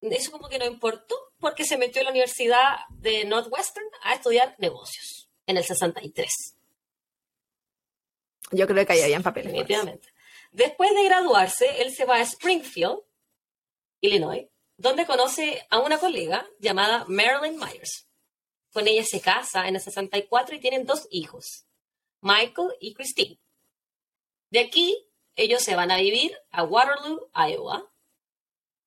[0.02, 4.56] eso como que no importó porque se metió a la Universidad de Northwestern a estudiar
[4.58, 6.59] negocios en el 63.
[8.52, 9.52] Yo creo que ahí habían papeles.
[9.54, 10.10] Definitivamente.
[10.52, 13.00] Después de graduarse, él se va a Springfield,
[14.02, 18.08] Illinois, donde conoce a una colega llamada Marilyn Myers.
[18.72, 21.66] Con ella se casa en el 64 y tienen dos hijos,
[22.22, 23.40] Michael y Christine.
[24.52, 27.92] De aquí, ellos se van a vivir a Waterloo, Iowa,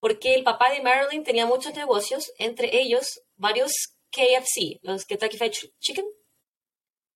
[0.00, 3.72] porque el papá de Marilyn tenía muchos negocios, entre ellos varios
[4.10, 6.04] KFC, los Kentucky Fried Ch- Chicken.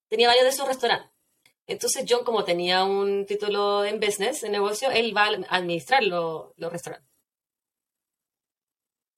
[0.09, 1.11] Tenía varios de esos restaurantes.
[1.69, 6.53] Entonces John, como tenía un título en business, en negocio, él va a administrar lo-
[6.57, 7.09] los restaurantes.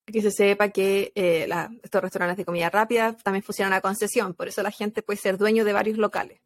[0.06, 4.32] Que se sepa que eh, la- estos restaurantes de comida rápida también funcionan a concesión,
[4.32, 6.40] por eso la gente puede ser dueño de varios locales.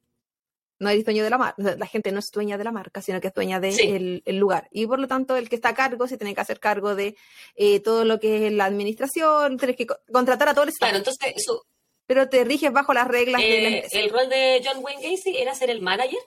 [0.80, 3.20] No eres dueño de la marca, la gente no es dueña de la marca, sino
[3.20, 4.32] que es dueña del Sí.
[4.32, 4.66] lugar.
[4.72, 7.14] Y por lo tanto, el que está a cargo se tiene que hacer cargo de
[7.54, 10.88] eh, todo lo que es la administración, tienes que co- contratar a todo el staff,
[10.90, 11.62] Claro, entonces su-
[12.06, 13.98] pero te riges bajo las reglas de la eh, empresa.
[13.98, 16.18] el rol de John Wayne Gacy era ser el manager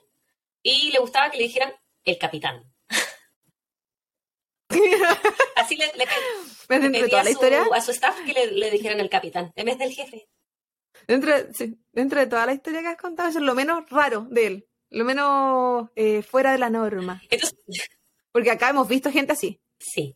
[0.62, 1.72] y le gustaba que le dijeran
[2.04, 2.72] el capitán.
[5.56, 6.12] Así le, le pe-
[6.68, 7.64] ¿Ves le dentro de toda la su, historia?
[7.72, 10.28] a su staff que le, le dijeran el capitán en vez del jefe.
[11.06, 14.26] Dentro, sí, dentro de toda la historia que has contado, eso es lo menos raro
[14.30, 17.22] de él, lo menos eh, fuera de la norma.
[17.30, 17.58] Entonces,
[18.32, 19.60] Porque acá hemos visto gente así.
[19.78, 20.14] Sí.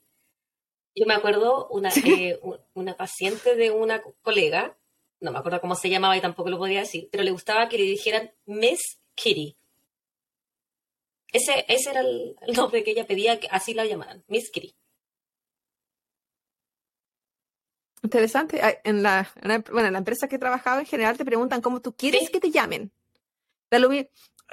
[0.95, 2.39] Yo me acuerdo una, eh,
[2.75, 4.77] una paciente de una co- colega,
[5.21, 7.79] no me acuerdo cómo se llamaba y tampoco lo podía decir, pero le gustaba que
[7.79, 9.57] le dijeran Miss Kitty.
[11.33, 14.75] Ese, ese era el, el nombre que ella pedía que así la llamaran, Miss Kitty.
[18.03, 18.61] Interesante.
[18.85, 21.61] En la, en la- bueno, en la empresa que he trabajado en general te preguntan
[21.61, 22.33] cómo tú quieres Sí.
[22.33, 22.93] que te llamen.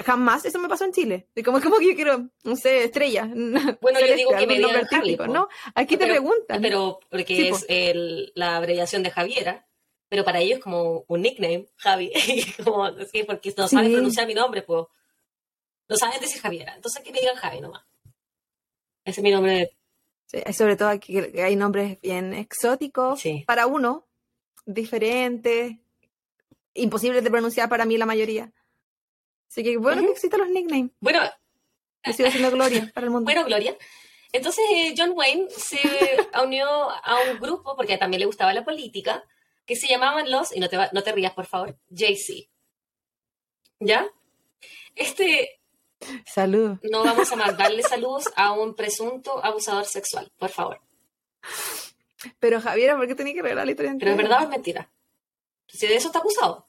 [0.05, 1.27] Jamás eso me pasó en Chile.
[1.33, 3.23] De como, como que yo quiero, no sé, estrella.
[3.81, 5.17] Bueno, yo digo que me digan Javi.
[5.29, 5.47] ¿no?
[5.73, 6.61] Aquí te preguntan.
[6.61, 9.66] Pero porque Sí, es el- la abreviación de Javiera,
[10.09, 12.11] pero para ellos es como un nickname, Javi.
[12.63, 13.93] como, sí, porque no saben Sí.
[13.93, 14.85] pronunciar mi nombre, pues.
[15.89, 16.75] No saben decir Javiera.
[16.75, 17.83] Entonces que me digan Javi nomás.
[19.05, 19.71] Ese es mi nombre.
[20.25, 24.05] Sí, sobre todo aquí hay nombres bien exóticos para uno,
[24.65, 25.77] diferentes,
[26.73, 28.51] imposibles de pronunciar para mí la mayoría.
[29.49, 30.07] Así que bueno Ujú.
[30.07, 30.91] que existen los nicknames.
[30.99, 31.21] Bueno,
[32.03, 33.25] Que siga siendo gloria para el mundo.
[33.25, 33.75] Bueno, Gloria.
[34.33, 35.79] Entonces eh, John Wayne se
[36.43, 39.23] unió a un grupo, porque también le gustaba la política,
[39.67, 42.49] que se llamaban los, y no te, va- no te rías por favor, JC.
[43.79, 44.07] ¿Ya?
[44.95, 45.59] Este,
[46.25, 46.79] Saludos.
[46.83, 50.81] no vamos a mandarle saludos a un presunto abusador sexual, por favor.
[52.39, 54.29] Pero Javiera, ¿por qué tenía que regalar la historia Pero es entera?
[54.29, 54.89] verdad o es mentira.
[55.67, 56.67] Si de eso está acusado,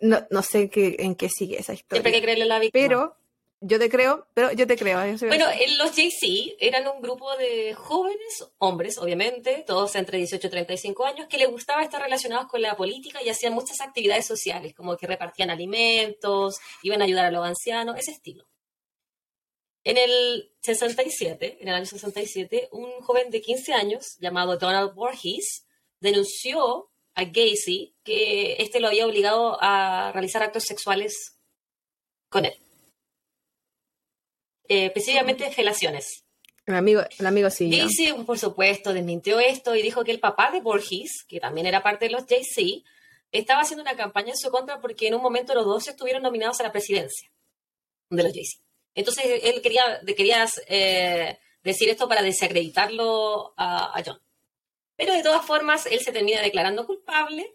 [0.00, 2.00] No, no sé qué, en qué sigue esa historia.
[2.00, 2.82] siempre hay que creerle a la víctima.
[2.88, 3.16] Pero
[3.60, 5.04] yo te creo, pero yo te creo.
[5.16, 10.46] yo Bueno, en los JC eran un grupo de jóvenes, hombres, obviamente, todos entre 18
[10.46, 14.26] y 35 años, que les gustaba estar relacionados con la política y hacían muchas actividades
[14.26, 18.46] sociales, como que repartían alimentos, iban a ayudar a los ancianos, ese estilo.
[19.84, 25.64] En el 67, en el año 67, un joven de 15 años llamado Donald Voorhees
[26.00, 31.38] denunció a Gacy que este lo había obligado a realizar actos sexuales
[32.28, 32.65] con él.
[34.68, 36.24] Eh, específicamente felaciones.
[36.66, 37.68] el amigo, el amigo sí.
[37.68, 37.84] ¿no?
[37.84, 41.82] Gacy, por supuesto, desmintió esto y dijo que el papá de Borges, que también era
[41.82, 42.84] parte de los JC,
[43.32, 46.60] estaba haciendo una campaña en su contra porque en un momento los dos estuvieron nominados
[46.60, 47.30] a la presidencia
[48.10, 48.60] de los JC.
[48.94, 54.20] Entonces él quería, quería eh, decir esto para desacreditarlo a, a John.
[54.96, 57.54] Pero de todas formas, él se termina declarando culpable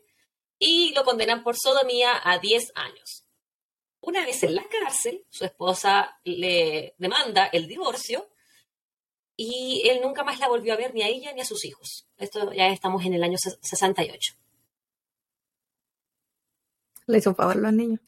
[0.60, 3.26] y lo condenan por sodomía a 10 años.
[4.02, 8.30] Una vez en la cárcel, su esposa le demanda el divorcio
[9.38, 12.08] y él nunca más la volvió a ver ni a ella ni a sus hijos.
[12.18, 14.34] Esto ya estamos en el año ses- 68.
[17.08, 18.00] Le hizo favor a los niños.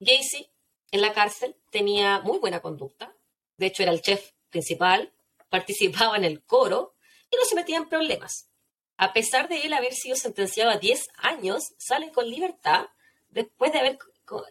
[0.00, 0.48] Gacy
[0.90, 3.14] en la cárcel tenía muy buena conducta.
[3.56, 5.12] De hecho, era el chef principal,
[5.48, 6.94] participaba en el coro
[7.30, 8.48] y no se metía en problemas.
[8.96, 12.86] A pesar de él haber sido sentenciado a 10 años, sale con libertad
[13.30, 13.98] después de haber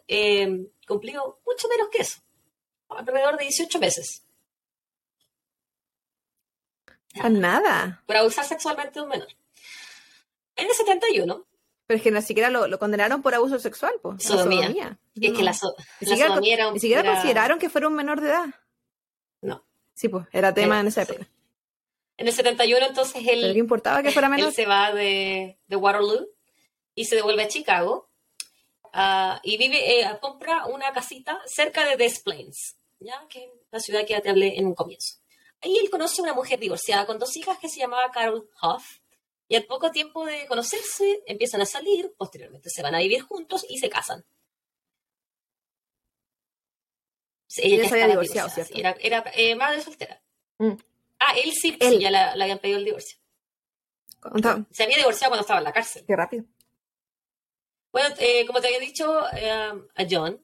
[0.07, 2.19] eh, cumplido mucho menos que eso,
[2.89, 4.23] alrededor de 18 meses,
[7.21, 8.03] A nada.
[8.05, 9.27] por abusar sexualmente de un menor.
[10.55, 11.45] En el 71,
[11.87, 14.21] Pero es que ni siquiera lo, lo condenaron por abuso sexual, pues.
[14.23, 14.97] Sodomía.
[15.15, 17.69] es que la, so- Ni la siquiera, sodomía era un- ni siquiera era- consideraron que
[17.69, 18.45] fuera un menor de edad.
[19.41, 19.65] No.
[19.95, 21.11] Sí, pues, era tema Era- en esa sí.
[21.13, 21.27] época.
[22.17, 24.49] En el 71, entonces, él, Pero ¿qué importaba que fuera menor?
[24.49, 26.27] él se va de, de Waterloo
[26.93, 28.09] y se devuelve a Chicago
[28.93, 33.25] ah, y vive, eh, compra una casita cerca de Des Plaines, ¿ya?
[33.30, 35.15] que es la ciudad que ya te hablé en un comienzo.
[35.62, 38.99] Ahí él conoce a una mujer divorciada con dos hijas que se llamaba Carol Huff
[39.47, 43.65] y al poco tiempo de conocerse empiezan a salir, posteriormente se van a vivir juntos
[43.67, 44.23] y se casan.
[47.58, 49.02] Ella ya se había divorciado, divorciada, ¿cierto?
[49.02, 50.21] era, era eh, madre soltera.
[50.60, 50.73] Mm.
[51.19, 51.93] Ah, él sí, Él.
[51.93, 53.17] sí, ya le habían pedido el divorcio.
[54.71, 56.04] Se había divorciado cuando estaba en la cárcel.
[56.06, 56.45] Qué rápido.
[57.91, 60.43] Bueno, eh, como te había dicho, eh, a John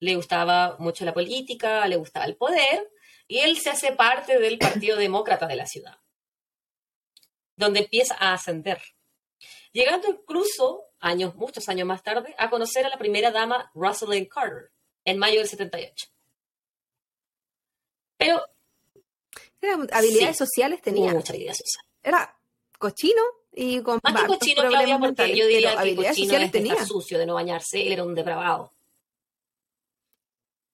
[0.00, 2.90] le gustaba mucho la política, le gustaba el poder,
[3.26, 5.96] y él se hace parte del Partido Demócrata de la ciudad,
[7.56, 8.80] donde empieza a ascender.
[9.72, 14.70] Llegando incluso, años, muchos años más tarde, a conocer a la primera dama Rosalind Carter,
[15.04, 16.08] en mayo del 78.
[18.18, 18.42] Pero
[19.60, 20.44] Era- habilidades Sí.
[20.44, 21.12] sociales tenía.
[21.12, 21.84] mucha vida social.
[22.02, 22.38] Era
[22.78, 23.22] cochino
[23.58, 26.72] y con Más que cochino, Claudia, porque yo diría que cochino es de tenía.
[26.74, 28.70] estar sucio, de no bañarse, él era un depravado.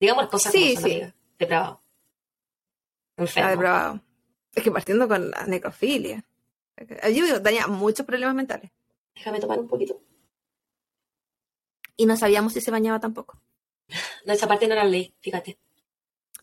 [0.00, 0.96] Digamos las cosas Sí, como son, sí.
[0.96, 1.14] amiga.
[1.38, 1.80] Depravado.
[3.16, 3.50] Era Enfermo.
[3.50, 4.00] depravado.
[4.54, 6.24] Es que partiendo con la necrofilia.
[7.04, 8.70] Yo digo, tenía muchos problemas mentales.
[9.14, 10.00] Déjame tomar un poquito.
[11.96, 13.40] Y no sabíamos si se bañaba tampoco.
[14.24, 15.58] No, esa parte no la leí, fíjate.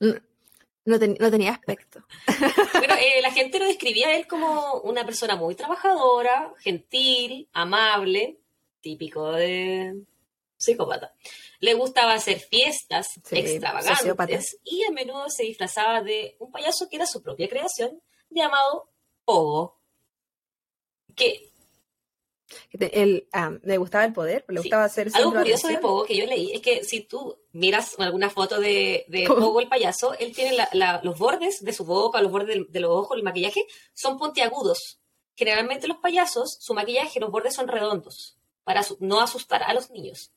[0.01, 0.13] No,
[0.85, 2.03] no ten- no tenía aspecto.
[2.73, 8.39] Bueno, eh, la gente lo describía a él como una persona muy trabajadora, gentil, amable,
[8.81, 9.95] típico de
[10.57, 11.13] psicópata.
[11.59, 13.49] Le gustaba hacer fiestas Sí, sociópata.
[13.51, 18.89] extravagantes y a menudo se disfrazaba de un payaso que era su propia creación, llamado
[19.25, 19.77] Pogo.
[21.15, 21.48] Que
[22.77, 24.63] Te- Él ah, le gustaba el poder, le Sí.
[24.69, 25.77] gustaba hacer algo de curioso de.
[25.77, 29.59] Pogo que yo leí es que si tú miras alguna foto de, de Pogo.
[29.61, 32.91] El payaso, él tiene la- la- los bordes de su boca, los bordes de, los
[32.91, 34.99] ojos, el maquillaje, son puntiagudos.
[35.35, 40.31] Generalmente los payasos, su maquillaje, los bordes son redondos, para no asustar a los niños.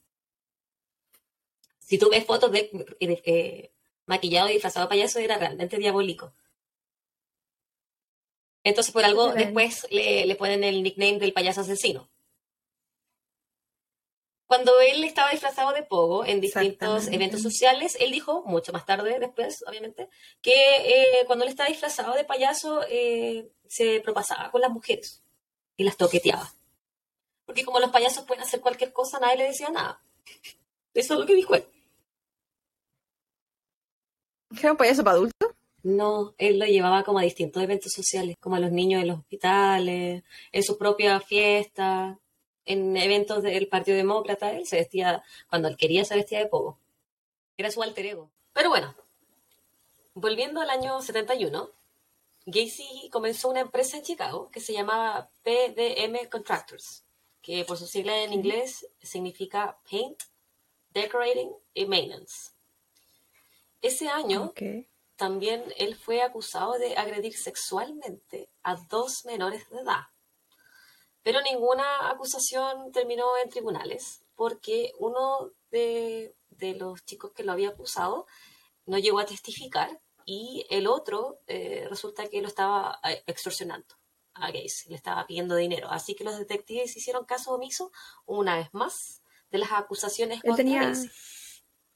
[1.78, 2.70] Si tú ves fotos de,
[3.00, 3.72] de- eh,
[4.06, 6.34] maquillado y disfrazado de payaso, era realmente diabólico.
[8.64, 12.08] Entonces, por algo, después le, le ponen el nickname del payaso asesino.
[14.52, 19.18] cuando él estaba disfrazado de Pogo en distintos eventos sociales, él dijo, mucho más tarde
[19.18, 20.10] después, obviamente,
[20.42, 25.22] que eh, cuando él estaba disfrazado de payaso eh, se propasaba con las mujeres
[25.78, 26.52] y las toqueteaba.
[27.46, 30.02] Porque como los payasos pueden hacer cualquier cosa, nadie le decía nada.
[30.92, 31.64] Eso es lo que dijo él.
[34.60, 35.50] ¿Era un payaso para adultos?
[35.82, 39.18] No, él lo llevaba como a distintos eventos sociales, como a los niños en los
[39.18, 42.18] hospitales, en su propia fiesta,
[42.64, 44.52] en eventos del Partido Demócrata.
[44.52, 46.78] Él se vestía, cuando él quería, se vestía de pogo.
[47.56, 48.30] Era su alter ego.
[48.52, 48.94] Pero bueno,
[50.14, 51.70] volviendo al año 71,
[52.46, 57.04] Gacy comenzó una empresa en Chicago que se llamaba PDM Contractors,
[57.40, 60.22] que por su sigla en inglés significa Paint,
[60.90, 62.50] Decorating y Maintenance.
[63.80, 64.52] Ese año.
[65.16, 70.06] También él fue acusado de agredir sexualmente a dos menores de edad.
[71.22, 77.68] Pero ninguna acusación terminó en tribunales porque uno de, de los chicos que lo había
[77.68, 78.26] acusado
[78.86, 83.94] no llegó a testificar y el otro eh, resulta que lo estaba eh, extorsionando
[84.34, 85.88] a Gacy, le estaba pidiendo dinero.
[85.90, 87.92] Así que los detectives hicieron caso omiso
[88.26, 91.10] una vez más de las acusaciones Él contra tenía, Gacy.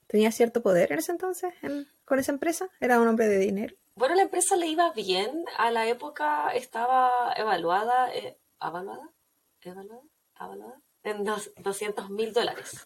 [0.07, 2.69] Tenía cierto poder en ese entonces en- con esa empresa.
[2.81, 3.75] Era un hombre de dinero.
[3.95, 5.45] Bueno, la empresa le iba bien.
[5.59, 9.11] A la época estaba evaluada, eh, ¿evaluada?
[9.63, 10.81] ¿Evaluada?
[11.03, 12.85] En dos- 200 mil dólares.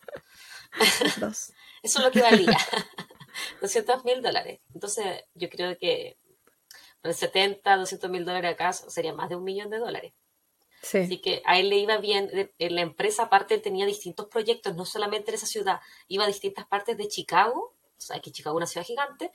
[1.20, 1.52] Dos.
[1.82, 2.56] Eso es lo que valía.
[3.60, 4.60] 200 mil dólares.
[4.74, 6.16] Entonces, yo creo que
[7.02, 10.12] en 70, 200 mil dólares acá sería más de un millón de dólares.
[10.82, 10.98] Sí.
[10.98, 12.50] Así que a él le iba bien.
[12.58, 15.80] En la empresa, aparte, él tenía distintos proyectos, no solamente en esa ciudad.
[16.08, 19.30] Iba a distintas partes de Chicago, o sea, que Chicago es una ciudad gigante,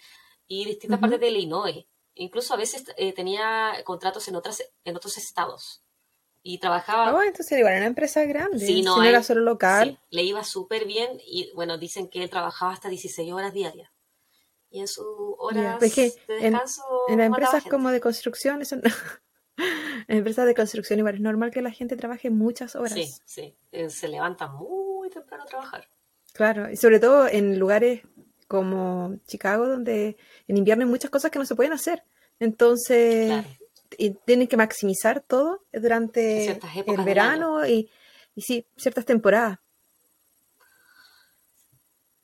[0.47, 1.85] y distintas partes de Illinois.
[2.15, 5.81] Incluso a veces eh, tenía contratos en, otras, en otros estados.
[6.47, 8.59] Y trabajaba bueno, entonces igual era una empresa grande.
[8.59, 9.89] Sí, si no, no él- era solo local.
[9.89, 13.89] Sí, le iba súper bien y bueno, dicen que él trabajaba hasta 16 horas diarias.
[14.69, 15.05] Y en sus
[15.39, 18.83] horas pues de en- descanso En las mataba empresas como de construcción, eso no-
[20.07, 22.93] en empresas de construcción igual es normal que la gente trabaje muchas horas.
[22.93, 23.55] Sí, sí.
[23.71, 25.87] Eh, Se levanta muy temprano a trabajar.
[26.33, 28.01] Claro, y sobre todo en lugares
[28.47, 32.03] como Chicago, donde en invierno hay muchas cosas que no se pueden hacer.
[32.39, 33.47] Entonces, Claro.
[33.97, 36.51] y tienen que maximizar todo durante
[36.85, 37.89] el verano y,
[38.35, 39.59] y sí, ciertas temporadas.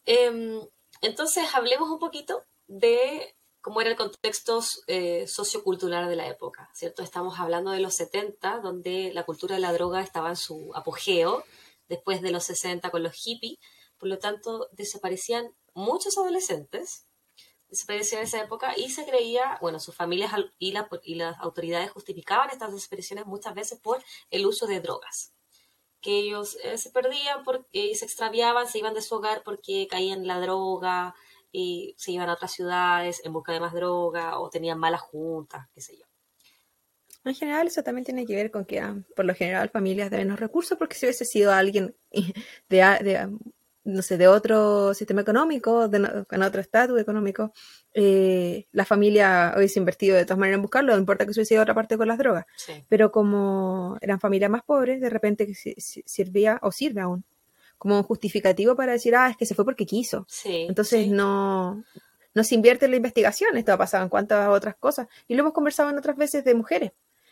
[0.06, 0.60] Em,
[1.02, 7.04] entonces, hablemos un poquito de cómo era el contexto eh, sociocultural de la época, ¿cierto?
[7.04, 11.43] Estamos hablando de los 70, donde la cultura de la droga estaba en su apogeo,
[11.88, 13.60] después de los 60 con los hippies,
[13.97, 17.06] por lo tanto, desaparecían muchos adolescentes,
[17.69, 22.74] desaparecían en esa época y se creía, bueno, sus familias y las autoridades justificaban estas
[22.74, 25.34] desapariciones muchas veces por el uso de drogas
[26.02, 30.21] que ellos eh, se perdían porque se extraviaban, se iban de su hogar porque caían
[30.21, 31.13] en la droga
[31.52, 35.68] y se iban a otras ciudades en busca de más droga o tenían malas juntas,
[35.74, 36.06] qué sé yo.
[37.24, 40.18] En general, eso también tiene que ver con que, ah, por lo general, familias de
[40.18, 41.96] menos recursos, porque si hubiese sido alguien
[42.70, 43.30] de,
[43.84, 47.54] no sé, de otro sistema económico, de no- con otro estatus económico,
[47.94, 51.54] eh, la familia hubiese invertido de todas maneras en buscarlo, no importa que se hubiese
[51.56, 52.46] ido a otra parte con las drogas.
[52.56, 57.24] Sí, Pero como eran familias más pobres, de repente sirvía, o sirve aún,
[57.82, 60.28] como un justificativo para decir, ah, es que se fue porque quiso.
[60.30, 60.67] sí.
[60.70, 61.10] Entonces sí.
[61.10, 61.84] no,
[62.36, 63.58] no se invierte en la investigación.
[63.58, 65.08] Esto ha pasado en cuantas otras cosas.
[65.28, 66.91] Y lo hemos conversado en otras veces de mujeres,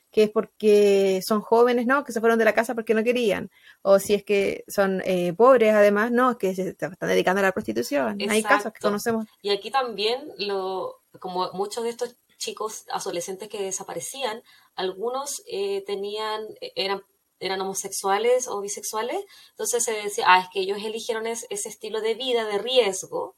[0.10, 2.04] que es porque son jóvenes, ¿no?
[2.04, 3.52] Que se fueron de la casa porque no querían.
[3.84, 7.52] O si es que son eh, pobres, además, no, que se están dedicando a la
[7.52, 8.18] prostitución.
[8.28, 9.28] Hay casos que conocemos.
[9.44, 14.42] Y aquí también, lo, como muchos de estos chicos adolescentes que desaparecían,
[14.76, 16.42] algunos eh, tenían,
[16.76, 17.04] eran,
[17.40, 22.02] eran homosexuales o bisexuales, entonces se decía, ah, es que ellos eligieron es- ese estilo
[22.02, 23.36] de vida de riesgo,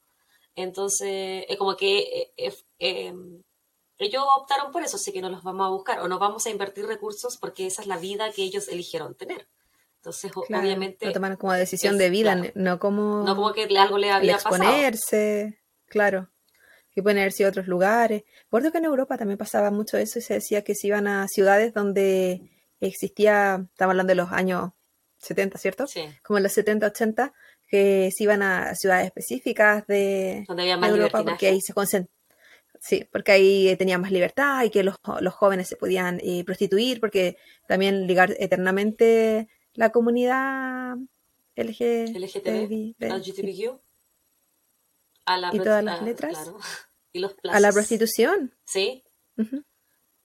[0.56, 3.14] entonces es como que eh, eh, eh,
[3.98, 6.50] ellos optaron por eso, así que no los vamos a buscar o no vamos a
[6.50, 9.48] invertir recursos porque esa es la vida que ellos eligieron tener.
[9.98, 12.52] Entonces, Claro, obviamente, lo toman como decisión es- de vida, claro.
[12.56, 14.56] no como, no como que algo le había pasado.
[14.56, 15.60] exponerse.
[15.86, 16.30] Claro.
[16.94, 18.24] Que pueden haber sido otros lugares.
[18.46, 21.28] Recuerdo que en Europa también pasaba mucho eso y se decía que se iban a
[21.28, 22.42] ciudades donde
[22.88, 24.72] existía, estamos hablando de los años
[25.20, 25.88] 70, ¿cierto?
[25.88, 27.34] Sí, como en los 70, 80,
[27.68, 31.74] que se iban a ciudades específicas de, donde había de más Europa porque ahí se
[31.74, 32.10] concent-
[32.84, 37.00] Sí, porque ahí tenían más libertad y que los, los jóvenes se podían eh, prostituir,
[37.00, 40.96] porque también ligar eternamente la comunidad
[41.56, 43.80] LG, LGTB, LGTBQ,
[45.26, 46.34] a la y todas las letras.
[46.34, 46.58] claro.
[47.14, 48.56] y los a la prostitución.
[48.66, 49.04] Sí.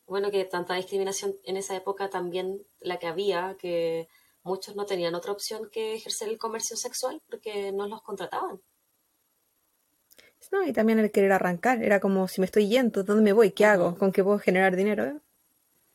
[0.06, 4.08] Bueno, que tanta discriminación en esa época también la que había, que
[4.42, 8.60] muchos no tenían otra opción que ejercer el comercio sexual porque no los contrataban.
[10.52, 13.50] No, y también el querer arrancar, era como si me estoy yendo, ¿dónde me voy?
[13.50, 13.96] ¿Qué hago?
[13.98, 15.20] ¿Con qué puedo generar dinero?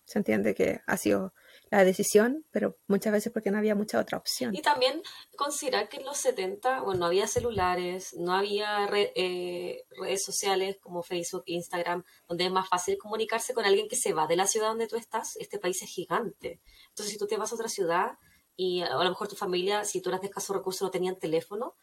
[0.03, 1.33] Se entiende que ha sido
[1.71, 4.53] la decisión, pero muchas veces porque no había mucha otra opción.
[4.53, 5.01] Y también
[5.37, 11.01] considerar que en los 70, bueno, no había celulares, no había eh, redes sociales como
[11.01, 14.67] Facebook, Instagram, donde es más fácil comunicarse con alguien que se va de la ciudad
[14.67, 15.37] donde tú estás.
[15.37, 16.59] Este país es gigante.
[16.89, 18.17] Entonces, si tú te vas a otra ciudad
[18.57, 21.75] y a lo mejor tu familia, si tú eras de escasos recursos, no tenían teléfono,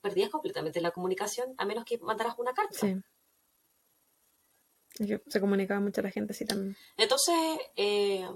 [0.00, 2.78] perdías completamente la comunicación, a menos que mandaras una carta.
[2.78, 2.96] Sí.
[5.26, 6.76] Se comunicaba mucho la gente así también.
[6.96, 7.34] Entonces,
[7.76, 8.26] eh,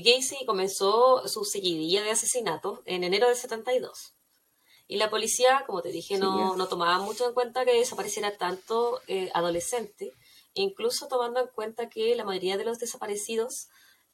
[0.00, 4.14] Gacy comenzó su seguidilla de asesinatos en enero del 72.
[4.88, 9.00] Y la policía, como te dije, no, no, tomaba mucho en cuenta que desapareciera tanto
[9.06, 10.12] eh, adolescente,
[10.54, 13.68] incluso tomando en cuenta que la mayoría de los desaparecidos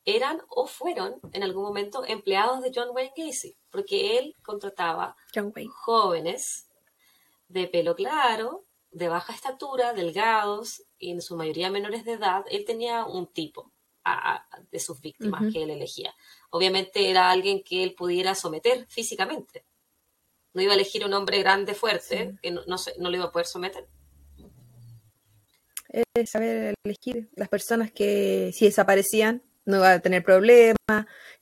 [0.04, 5.16] eran o fueron en algún momento empleados de John Wayne Gacy, porque él contrataba
[5.84, 6.66] jóvenes
[7.48, 12.44] de pelo claro, de baja estatura, delgados y en su mayoría menores de edad.
[12.50, 13.70] Él tenía un tipo
[14.70, 16.14] de sus víctimas que él elegía.
[16.50, 19.64] Obviamente era alguien que él pudiera someter físicamente.
[20.54, 23.32] No iba a elegir un hombre grande, fuerte, que no, no, no, lo iba a
[23.32, 23.86] poder someter.
[26.14, 30.76] Es saber elegir las personas que si desaparecían no iba a tener problemas,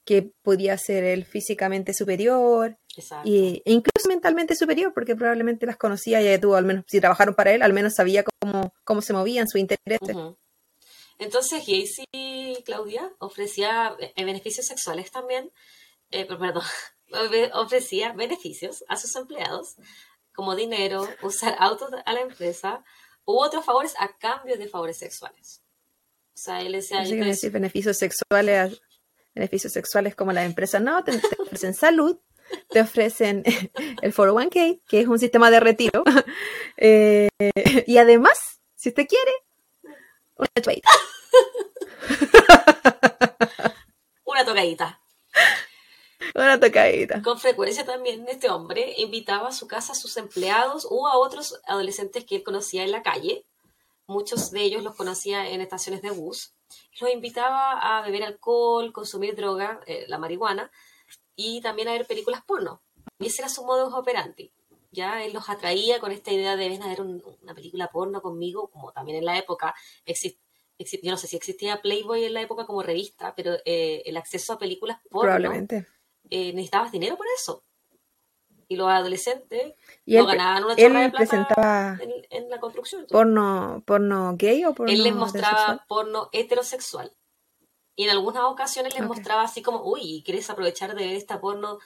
[0.04, 2.76] que podía ser él físicamente superior
[3.24, 7.34] y, e incluso mentalmente superior, porque probablemente las conocía y tuvo, al menos si trabajaron
[7.34, 10.00] para él, al menos sabía cómo, cómo se movían, su interés.
[11.18, 15.50] Entonces Gacy, Claudia, ofrecía eh, beneficios sexuales también,
[16.10, 16.62] eh, perdón,
[17.54, 19.76] ofrecía beneficios a sus empleados,
[20.34, 22.84] como dinero, usar autos a la empresa
[23.24, 25.62] u otros favores a cambio de favores sexuales.
[26.34, 27.00] O sea, él decía...
[27.00, 28.82] decir beneficios sexuales,
[29.34, 32.18] beneficios sexuales como la empresa no, te, ofrecen salud,
[32.68, 33.42] te ofrecen
[34.02, 36.04] el 401k, que es un sistema de retiro,
[36.76, 37.28] eh,
[37.86, 39.32] y además, si usted quiere,
[40.36, 40.90] una tocadita.
[44.24, 45.00] una tocadita.
[46.34, 47.22] Una tocadita.
[47.22, 51.60] Con frecuencia también este hombre invitaba a su casa a sus empleados o a otros
[51.66, 53.44] adolescentes que él conocía en la calle
[54.06, 56.54] muchos de ellos los conocía en estaciones de bus,
[57.00, 60.70] los invitaba a beber alcohol, consumir droga, eh, la marihuana,
[61.34, 62.82] y también a ver películas porno.
[63.18, 64.52] Y ese era su modus operandi.
[64.90, 68.68] Ya él los atraía con esta idea de ven a ver una película porno conmigo,
[68.68, 69.74] como también en la época
[71.02, 74.52] yo no sé si existía Playboy en la época como revista, pero eh, el acceso
[74.52, 75.86] a películas porno Probablemente.
[76.28, 77.62] Eh, necesitabas dinero por eso
[78.68, 79.74] y los adolescentes
[80.06, 81.98] no ganaban una chorra de plata
[82.30, 83.06] en, la construcción.
[83.08, 87.12] Porno, ¿Porno gay o porno Él les mostraba porno heterosexual.
[87.94, 91.78] Y en algunas ocasiones les mostraba así como, uy, ¿quieres aprovechar de ver esta porno,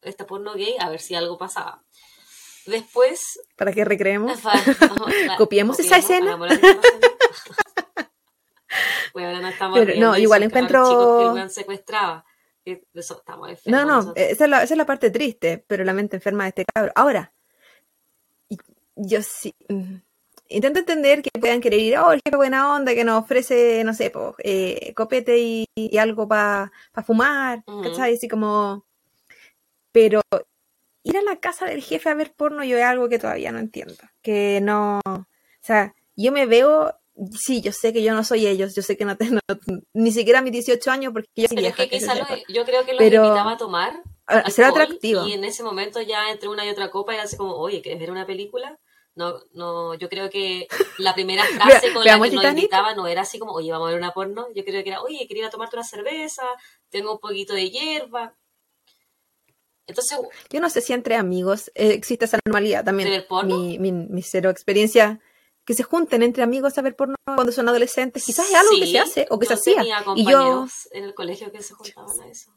[0.00, 0.76] esta porno gay?
[0.78, 1.84] A ver si algo pasaba.
[2.68, 3.40] Después...
[3.56, 4.40] ¿Para qué recreemos?
[5.38, 6.36] ¿Copiemos, esa escena?
[9.14, 11.34] bueno, no estamos Pero, no, igual encuentro...
[11.34, 12.24] Que secuestraba
[13.64, 16.48] no, no, esa es, la, esa es la parte triste, pero la mente enferma de
[16.48, 16.92] este cabro.
[16.94, 17.32] Ahora,
[18.96, 19.54] yo sí.
[19.68, 19.96] Mm,
[20.48, 24.12] intento entender que puedan querer ir, oh, jefe buena onda que nos ofrece, no sé,
[24.38, 25.66] eh, copete y,
[25.98, 26.70] algo para
[27.04, 28.14] fumar, ¿cachai?
[28.14, 28.84] Así como.
[29.92, 30.20] Pero
[31.02, 33.58] ir a la casa del jefe a ver porno yo es algo que todavía no
[33.58, 33.94] entiendo.
[34.22, 35.00] Que no.
[35.06, 35.26] O
[35.60, 36.94] sea, yo me veo
[37.32, 39.40] sí, yo sé que yo no soy ellos, yo sé que no tengo
[39.94, 43.56] ni siquiera mis 18 años porque yo Pero que yo creo que los invitaba a
[43.56, 44.02] tomar.
[44.26, 45.26] A ser atractivo.
[45.26, 47.98] Y en ese momento ya entre una y otra copa era así como, oye, ¿quieres
[47.98, 48.78] ver una película?
[49.14, 50.68] No, no, yo creo que
[50.98, 53.90] la primera frase con la que nos invitaba no era así como, oye, vamos a
[53.92, 54.46] ver una porno.
[54.54, 56.44] Yo creo que era, oye, quería tomarte una cerveza,
[56.90, 58.34] tengo un poquito de hierba.
[59.88, 60.18] Entonces,
[60.50, 63.24] yo no sé si entre amigos eh, existe esa normalidad también.
[63.44, 65.20] Mi, mi, mi cero experiencia
[65.68, 68.24] que se junten entre amigos a ver porno cuando son adolescentes.
[68.24, 69.84] Quizás es algo que se hace o que se hacía.
[70.16, 72.50] y yo en el colegio que se juntaban a eso.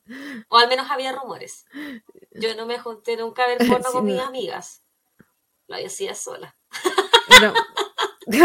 [0.48, 1.66] O al menos había rumores.
[2.32, 4.82] Yo no me junté nunca a ver porno con mis amigas.
[5.68, 6.56] Lo hacía sola.
[7.42, 7.54] No.
[8.28, 8.38] ¿Por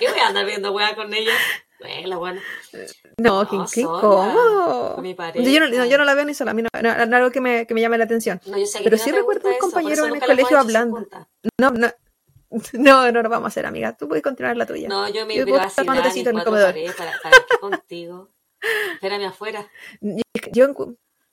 [0.00, 1.38] qué voy a andar viendo weá con ellas?
[1.80, 2.40] Bueno, bueno.
[3.18, 5.02] No, qué, qué incómodo.
[5.34, 7.40] Yo no, yo no, la veo ni sola, a mí no, no, no algo que
[7.40, 8.40] me, que me llame la atención.
[8.82, 11.06] Pero sí recuerdo un compañero en el colegio hablando.
[11.60, 11.88] No, no,
[12.72, 13.96] No, no nos vamos a hacer amigas.
[13.96, 14.88] Tú puedes continuar la tuya.
[14.88, 16.74] No, yo me voy a estar en el comedor.
[16.96, 18.30] Para, para contigo.
[18.94, 19.70] Espérame afuera.
[20.00, 20.22] Yo,
[20.52, 20.74] yo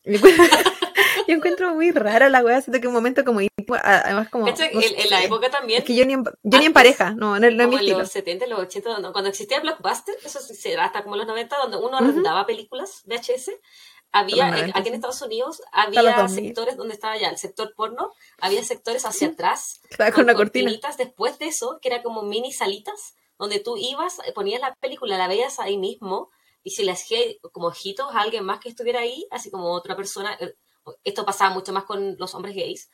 [1.28, 3.40] encuentro muy rara la wea, siento que un momento como
[3.84, 6.74] además como en, en, la época también es que yo ni en, yo ni en
[6.74, 10.76] pareja no, no, no como en los 70, los 80, cuando existía Blockbuster eso se
[10.76, 13.52] da hasta como los 90 donde uno arrendaba películas VHS
[14.16, 14.96] había, los 90, aquí en.
[14.96, 16.30] Estados Unidos, había 2000.
[16.30, 20.72] sectores donde estaba ya el sector porno, había sectores hacia atrás, Estaba con una cortina.
[20.98, 25.18] después de eso, que era como mini salitas, donde tú ibas, eh, ponías la película,
[25.18, 26.30] la veías ahí mismo,
[26.66, 29.96] y si le hacías como ojitos a alguien más que estuviera ahí, así como otra
[29.96, 30.56] persona, eh,
[31.04, 32.90] esto pasaba mucho más con los hombres gays,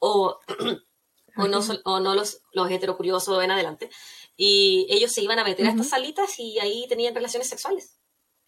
[0.00, 0.40] o,
[1.36, 3.88] o no, o no los, los heterocuriosos en adelante,
[4.36, 8.00] y ellos se iban a meter a estas salitas y ahí tenían relaciones sexuales,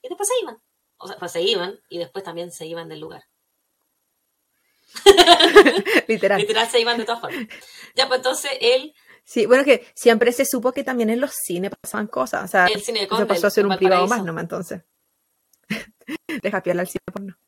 [0.03, 0.61] y después se iban,
[0.99, 3.23] o sea, pues se iban, y después también se iban del lugar.
[6.09, 6.41] Literal.
[6.41, 7.47] Literal se iban de todas formas.
[7.95, 8.97] Ya, pues entonces él,
[9.31, 12.43] Sí, bueno, que siempre se supo que también en los cines pasaban cosas.
[12.45, 14.83] O sea, el cine Conde, pasó a ser un privado más nomás, entonces.
[16.43, 17.39] Deja piola al cine porno.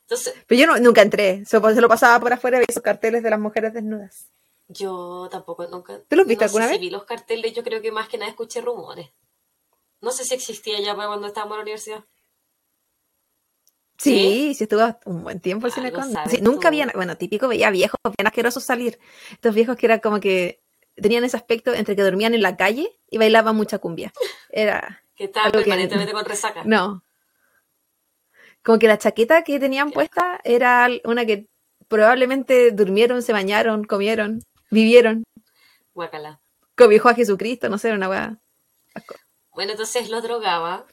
[0.00, 1.44] Entonces, Pero yo no- nunca entré.
[1.44, 4.32] Se, se lo pasaba por afuera y veía esos carteles de las mujeres desnudas.
[4.66, 6.00] yo tampoco nunca.
[6.08, 6.80] ¿Tú los viste no alguna sé vez?
[6.80, 9.08] Si vi los carteles, yo creo que más que nada escuché rumores.
[10.00, 12.04] No sé si existía ya para cuando estábamos en la universidad.
[13.98, 17.46] Sí, sí estuvo un buen tiempo el Ah, cine sabes Sí, nunca había, bueno, típico
[17.48, 18.98] veía viejos bien asquerosos salir.
[19.30, 20.60] Estos viejos que era como que
[21.00, 24.12] tenían ese aspecto entre que dormían en la calle y bailaban mucha cumbia.
[24.50, 26.62] Era, Que estaban que- permanentemente con resaca.
[26.64, 27.02] no.
[28.64, 31.46] Como que la chaqueta que tenían puesta era una que
[31.86, 34.40] probablemente durmieron, se bañaron, comieron,
[34.70, 35.24] vivieron,
[35.94, 36.40] Guácala.
[36.76, 38.36] cobijó a Jesucristo, no sé, era una weá.
[39.54, 40.84] Bueno, entonces los drogaba,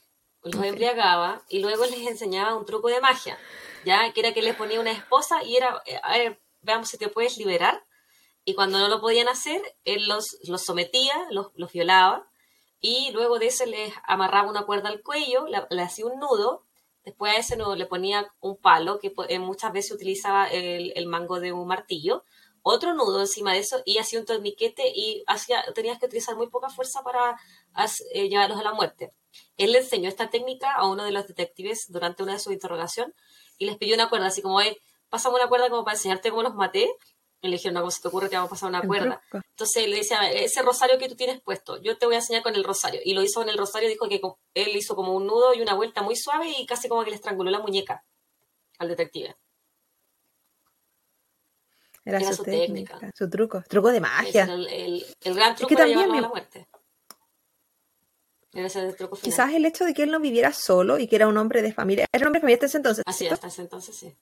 [0.44, 0.64] los Ok.
[0.66, 3.38] embriagaba y luego les enseñaba un truco de magia.
[3.84, 6.98] Ya, que era que les ponía una esposa y era, eh, a ver, veamos si
[6.98, 7.84] te puedes liberar.
[8.46, 12.30] Y cuando no lo podían hacer, él los, los sometía, los, los violaba,
[12.80, 16.62] y luego de eso les amarraba una cuerda al cuello, le, hacía un nudo,
[17.04, 21.08] después a ese nudo le ponía un palo, que po- eh, muchas veces utilizaba el,
[21.08, 22.24] mango de un martillo,
[22.62, 26.48] otro nudo encima de eso, y hacía un torniquete, y hacía, tenías que utilizar muy
[26.48, 27.40] poca fuerza para
[28.14, 29.12] eh, llevarlos a la muerte.
[29.58, 33.16] Él le enseñó esta técnica a uno de los detectives durante una de sus interrogaciones,
[33.58, 34.78] y les pidió una cuerda, así como, eh,
[35.10, 36.92] pásame una cuerda como para enseñarte cómo los maté,
[37.46, 39.22] y le dijeron, no, ¿cómo se te ocurre que vamos a pasar una cuerda?
[39.52, 42.56] Entonces le decía, ese rosario que tú tienes puesto, yo te voy a enseñar con
[42.56, 43.02] el rosario.
[43.04, 44.22] Y lo hizo con el rosario, dijo que
[44.54, 47.16] él hizo como un nudo y una vuelta muy suave y casi como que le
[47.16, 48.04] estranguló la muñeca
[48.80, 49.36] al detective.
[52.04, 53.12] Era, Era su, su técnica, técnica.
[53.18, 54.44] su truco, truco de magia.
[54.44, 56.68] el, el- el gran truco que para también llevarlo a me- la muerte.
[58.54, 59.32] Era ese truco final.
[59.34, 61.74] Quizás el hecho de que él no viviera solo y que era un hombre de
[61.74, 63.04] familia, era un hombre de familia hasta ese entonces.
[63.08, 64.16] Así, hasta ese entonces sí.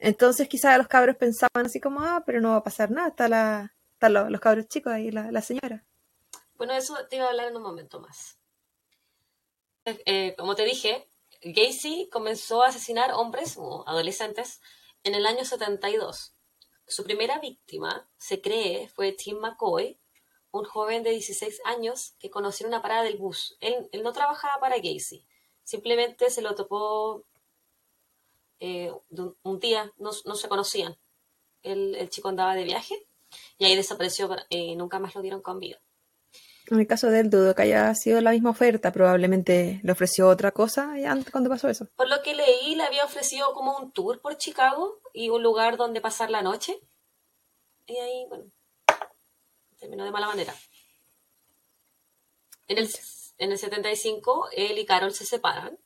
[0.00, 3.28] Entonces quizás los cabros pensaban así como, ah, pero no va a pasar nada, está
[3.28, 5.84] la, están los, los cabros chicos ahí, la, la señora.
[6.54, 8.38] Bueno, eso te iba a hablar en un momento más.
[9.84, 11.06] Eh, como te dije,
[11.42, 14.60] Gacy comenzó a asesinar hombres o adolescentes
[15.04, 16.34] en el año 72.
[16.86, 20.00] Su primera víctima, se cree, fue Tim McCoy,
[20.50, 23.56] un joven de 16 años que conoció en una parada del bus.
[23.60, 25.26] Él, él no trabajaba para Gacy,
[25.62, 27.24] simplemente se lo topó
[28.60, 28.92] eh,
[29.42, 30.96] un, día, no, no se conocían.
[31.62, 32.94] El, el chico andaba de viaje
[33.58, 35.78] y ahí desapareció eh, y nunca más lo vieron con vida.
[36.70, 40.28] En el caso de él, dudo que haya sido la misma oferta, probablemente le ofreció
[40.28, 41.88] otra cosa y antes cuando pasó eso.
[41.96, 45.76] Por lo que leí, le había ofrecido como un tour por Chicago y un lugar
[45.76, 46.78] donde pasar la noche.
[47.86, 48.44] Y ahí, bueno,
[49.80, 50.54] terminó de mala manera.
[52.68, 52.88] En el,
[53.38, 55.76] en el 75, él y Carol se separan.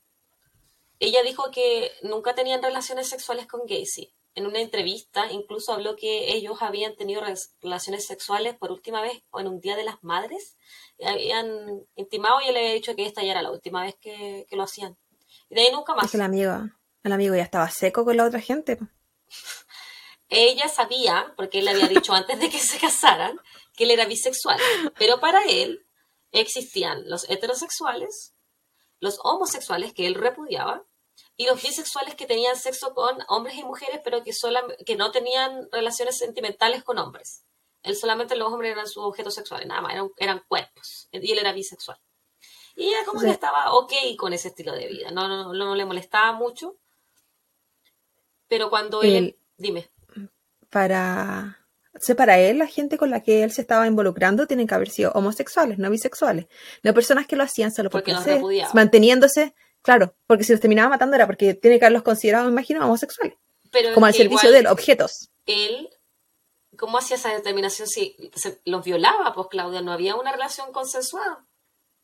[1.05, 4.11] Ella dijo que nunca tenían relaciones sexuales con Gacy.
[4.35, 7.23] En una entrevista incluso habló que ellos habían tenido
[7.61, 10.57] relaciones sexuales por última vez o en un Día de las Madres.
[10.99, 13.97] Y habían intimado y él le había dicho que esta ya era la última vez
[14.01, 14.97] que, que lo hacían.
[15.51, 16.07] Y de ahí nunca más.
[16.07, 16.55] Es que el amigo,
[17.03, 18.79] el amigo ya estaba seco con la otra gente.
[20.31, 23.39] Ella sabía, porque él le había dicho antes de que se casaran,
[23.77, 24.59] que él era bisexual.
[24.99, 25.85] Pero para él
[26.33, 28.35] existían los heterosexuales,
[29.01, 30.83] los homosexuales que él repudiaba,
[31.37, 35.11] y los bisexuales que tenían sexo con hombres y mujeres, pero que, solam- que no
[35.11, 37.45] tenían relaciones sentimentales con hombres.
[37.83, 41.09] Él solamente los hombres eran sus objetos sexuales, nada más, eran, eran cuerpos.
[41.13, 41.99] Y él era bisexual.
[42.77, 43.27] Y ella como Sí.
[43.27, 46.77] que estaba ok con ese estilo de vida, no, no, no, no le molestaba mucho.
[48.49, 49.37] Pero cuando él...
[49.57, 49.91] Dime.
[50.71, 51.59] Para,
[52.01, 54.91] sea, para él, la gente con la que él se estaba involucrando tienen que haber
[54.91, 56.47] sido homosexuales, no bisexuales.
[56.83, 58.73] No personas que lo hacían solo por Porque placer, repudiaba.
[58.75, 59.55] manteniéndose,
[59.85, 63.37] claro, porque si los terminaba matando era porque tiene que haberlos considerado, me imagino, homosexuales.
[63.71, 65.31] Pero Como al servicio de objetos.
[65.47, 65.89] Él,
[66.77, 69.33] ¿cómo hacía esa determinación si se- los violaba?
[69.35, 71.47] Pues Claudia, no había una relación consensuada.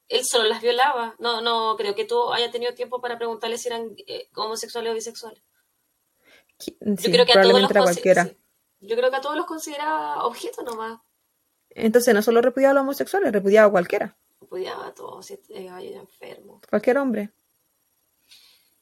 [0.09, 1.15] Él solo las violaba.
[1.19, 4.95] No, no creo que tú haya tenido tiempo para preguntarle si eran eh, homosexuales o
[4.95, 5.43] bisexuales.
[6.59, 8.25] Sí, Yo creo que a todos los consi- cualquiera.
[8.27, 8.37] sí.
[8.81, 11.01] Yo creo que a todos los consideraba objetos nomás.
[11.71, 14.17] Entonces no solo repudiaba a los homosexuales, repudiaba a cualquiera,
[14.49, 16.61] Odiaba a todos, si este era enfermo.
[16.69, 17.31] cualquier hombre.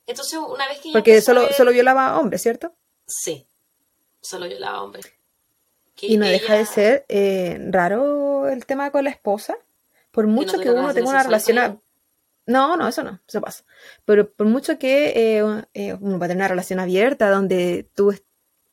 [0.09, 2.75] Entonces, una vez que Porque solo, ver- solo violaba a hombres, ¿cierto?
[3.07, 3.47] Sí,
[4.21, 5.07] solo violaba a hombres.
[5.95, 9.57] Que Y no deja de ser eh, raro el tema con la esposa.
[10.11, 11.59] Por mucho que, uno tenga una relación...
[11.59, 11.77] a-
[12.47, 13.65] No, no, eso no, eso pasa.
[14.05, 18.11] Pero por mucho que eh, eh, uno va a tener una relación abierta donde tú
[18.13, 18.25] est-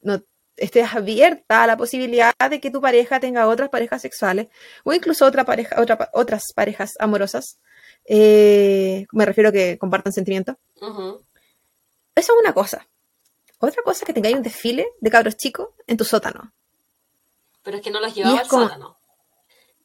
[0.01, 0.21] no
[0.55, 4.47] estés abierta a la posibilidad de que tu pareja tenga otras parejas sexuales
[4.85, 7.59] o incluso otra pareja, otra, otras parejas amorosas,
[8.05, 10.55] eh, me refiero a que compartan sentimientos.
[10.81, 12.87] Eso es una cosa.
[13.59, 16.53] Otra cosa es que tengáis un desfile de cabros chicos en tu sótano.
[17.63, 18.97] Pero es que no los llevaba al como- sótano.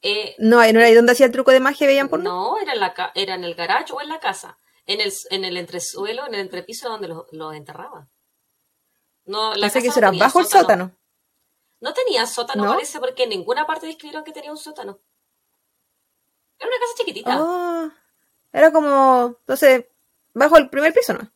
[0.03, 2.57] Eh, No, no era ahí donde hacía el truco de magia y veían por no,
[2.57, 4.57] era en, la ca- era en el garage o en la casa.
[4.87, 8.09] En el, en el entresuelo, en el entrepiso donde los, los enterraban.
[9.25, 10.97] No, la Pensé que eso no bajo el sótano.
[11.79, 12.73] No tenía sótano, ¿No?
[12.73, 14.99] parece, porque en ninguna parte describieron que tenía un sótano.
[16.59, 17.31] Era una casa chiquitita.
[17.39, 18.00] Ah,
[18.53, 19.85] era como, entonces,
[20.33, 21.29] bajo el primer piso, ¿no?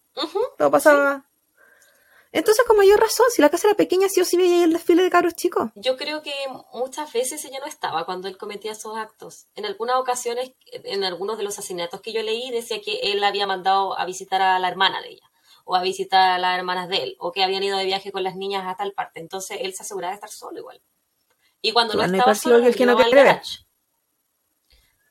[0.57, 1.26] Todo pasaba.
[2.32, 5.03] Entonces, con mayor razón, si la casa era pequeña, sí o sí veía el desfile
[5.03, 5.70] de cabros chicos.
[5.76, 6.34] Yo creo que
[6.74, 9.45] muchas veces ella no estaba cuando él cometía esos actos.
[9.55, 13.47] En algunas ocasiones, en algunos de los asesinatos que yo leí, decía que él había
[13.47, 15.32] mandado a visitar a la hermana de ella,
[15.63, 18.24] o a visitar a las hermanas de él, o que habían ido de viaje con
[18.24, 19.22] las niñas a tal parte.
[19.22, 20.82] Entonces él se aseguraba de estar solo igual.
[21.61, 23.64] Y cuando no estaba solo, el que no al garage.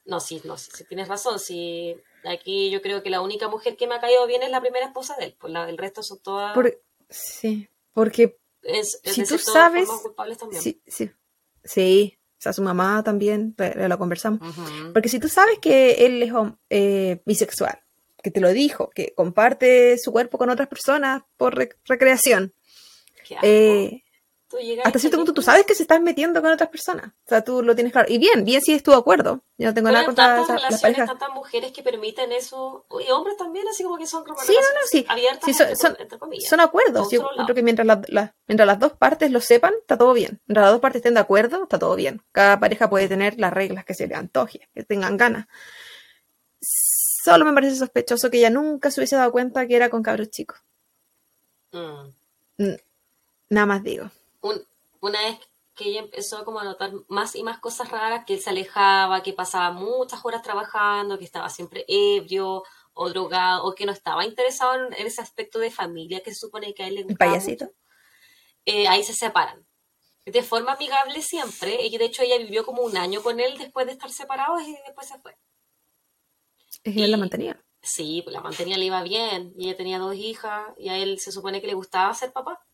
[0.07, 1.39] No, sí, no, sí, tienes razón.
[1.39, 4.61] Sí, aquí yo creo que la única mujer que me ha caído bien es la
[4.61, 5.37] primera esposa de él.
[5.41, 6.55] Pues la- el resto son todas.
[6.55, 10.63] Por- sí, porque es, es si tú sabes- forma culpables también.
[10.63, 11.11] sí, sí,
[11.63, 14.41] sí, o sea, su mamá también, pero lo conversamos.
[14.93, 16.33] Porque si tú sabes que él es
[16.71, 17.81] eh, bisexual,
[18.23, 22.55] que te lo dijo, que comparte su cuerpo con otras personas por rec- recreación,
[23.43, 24.04] eh,
[24.85, 27.07] hasta cierto punto tú sabes que se estás metiendo con otras personas.
[27.07, 28.07] O sea, tú lo tienes claro.
[28.11, 29.43] Y bien, bien si estuvo de acuerdo.
[29.59, 31.09] Yo no tengo nada contra esa- las parejas.
[31.09, 34.61] tantas mujeres que permiten eso, y hombres también, así como que son como Sí, no,
[34.61, 35.05] no, sí.
[35.09, 36.49] abiertas, Sí, son- entre, son- entre comillas.
[36.49, 37.11] Son acuerdos.
[37.11, 40.41] Yo creo que mientras, la- la- mientras las dos partes lo sepan, está todo bien.
[40.47, 42.23] Mientras las dos partes estén de acuerdo, está todo bien.
[42.33, 45.47] Cada pareja puede tener las reglas que se le antoje, que tengan ganas.
[46.61, 50.31] Solo me parece sospechoso que ella nunca se hubiese dado cuenta que era con cabros
[50.31, 50.59] chicos.
[51.73, 52.75] Mm.
[53.51, 54.11] Nada más digo.
[54.45, 54.67] Un-
[55.01, 55.39] una vez
[55.75, 59.23] que ella empezó como a notar más y más cosas raras, que él se alejaba,
[59.23, 64.25] que pasaba muchas horas trabajando, que estaba siempre ebrio o drogado, o que no estaba
[64.25, 67.65] interesado en, ese aspecto de familia que se supone que a él le gustaba payasito.
[67.65, 67.77] mucho,
[68.67, 69.67] eh, ahí se separan.
[70.27, 73.87] De forma amigable siempre, y de hecho ella vivió como un año con él después
[73.87, 75.37] de estar separados y después se fue.
[76.83, 77.61] Que él la Y- mantenía.
[77.83, 81.19] Sí, pues la mantenía, le iba bien, y ella tenía dos hijas, y a él
[81.19, 82.65] se supone que le gustaba ser papá.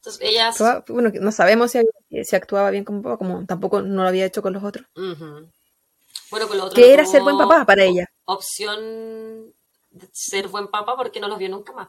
[0.00, 0.50] Entonces ella...
[0.52, 4.08] Proba- Bueno, no sabemos si, había- si actuaba bien como papá, como tampoco no lo
[4.08, 4.86] había hecho con los otros.
[4.94, 8.06] Bueno, con lo otro Que era ser buen papá para ella.
[8.24, 9.52] Opción
[9.90, 11.88] de ser buen papá porque no los vio nunca más.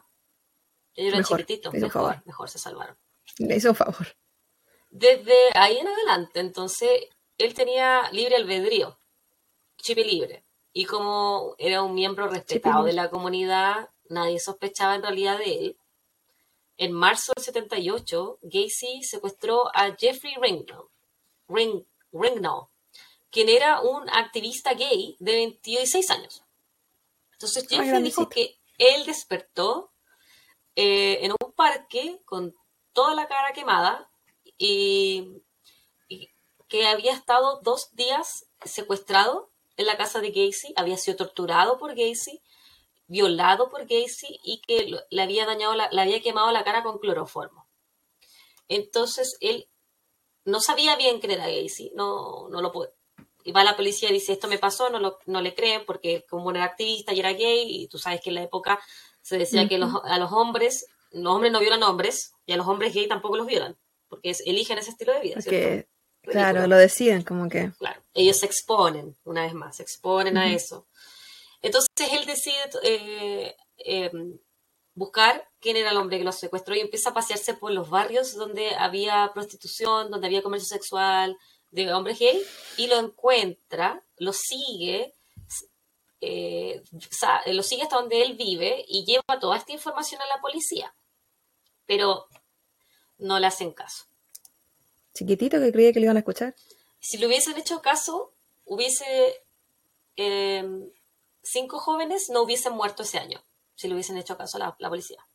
[0.94, 2.22] Ellos eran chiquititos, mejor, favor.
[2.26, 2.96] mejor se salvaron.
[3.38, 4.06] Le hizo un favor.
[4.90, 6.90] Desde ahí en adelante, entonces,
[7.38, 8.98] él tenía libre albedrío,
[9.78, 10.44] chip libre.
[10.74, 15.76] Y como era un miembro respetado de la comunidad, nadie sospechaba en realidad de él.
[16.76, 20.66] En marzo del 78, Gacy secuestró a Jeffrey Ring,
[22.12, 22.68] Ringnow,
[23.30, 26.42] quien era un activista gay de 26 años.
[27.32, 29.92] Entonces Jeffrey dijo que él despertó
[30.76, 32.54] eh, en un parque con
[32.92, 34.10] toda la cara quemada
[34.58, 35.42] y,
[36.08, 36.30] y
[36.68, 41.94] que había estado dos días secuestrado en la casa de Gacy, había sido torturado por
[41.94, 42.42] Gacy,
[43.06, 46.82] violado por Gacy y que lo- le había dañado, la- le había quemado la cara
[46.82, 47.68] con cloroformo.
[48.68, 49.68] Entonces él
[50.44, 52.92] no sabía bien quién era Gacy, no, no lo puede.
[53.44, 56.24] Y va la policía y dice, esto me pasó, no, lo, no le creen porque
[56.28, 58.80] como era activista y era gay, y tú sabes que en la época
[59.20, 62.66] se decía que los- a los hombres, los hombres no violan hombres, y a los
[62.66, 63.76] hombres gay tampoco los violan,
[64.08, 65.34] porque es- eligen ese estilo de vida.
[65.44, 65.88] Porque,
[66.22, 67.72] claro, lo deciden como que...
[67.78, 70.86] Claro, ellos se exponen, una vez más, se exponen a eso.
[71.62, 74.10] Entonces él decide eh, eh,
[74.94, 78.34] buscar quién era el hombre que lo secuestró y empieza a pasearse por los barrios
[78.34, 81.38] donde había prostitución, donde había comercio sexual
[81.70, 82.42] de hombres gay,
[82.76, 85.14] y lo encuentra, lo sigue,
[86.20, 86.82] eh,
[87.46, 90.94] lo sigue hasta donde él vive y lleva toda esta información a la policía.
[91.86, 92.26] Pero
[93.18, 94.04] no le hacen caso.
[95.14, 96.54] Chiquitito que creía que le iban a escuchar.
[97.00, 98.32] Si le hubiesen hecho caso,
[98.64, 99.40] hubiese
[100.16, 100.64] eh,
[101.42, 103.44] cinco jóvenes no hubiesen muerto ese año,
[103.76, 105.26] si le hubiesen hecho caso a la, la policía.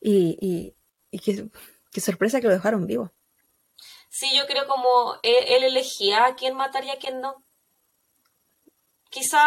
[0.00, 0.76] Y, y,
[1.10, 1.48] y qué,
[1.92, 3.12] qué sorpresa que lo dejaron vivo.
[4.10, 7.42] Sí, yo creo como él, él elegía a quién matar y a quién no.
[9.14, 9.40] Quizá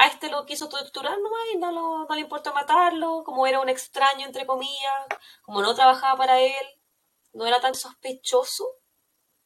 [0.00, 3.58] a este lo quiso torturar nomás y no, lo- no le importó matarlo, como era
[3.60, 5.06] un extraño, entre comillas,
[5.42, 6.66] como no trabajaba para él,
[7.32, 8.64] no era tan sospechoso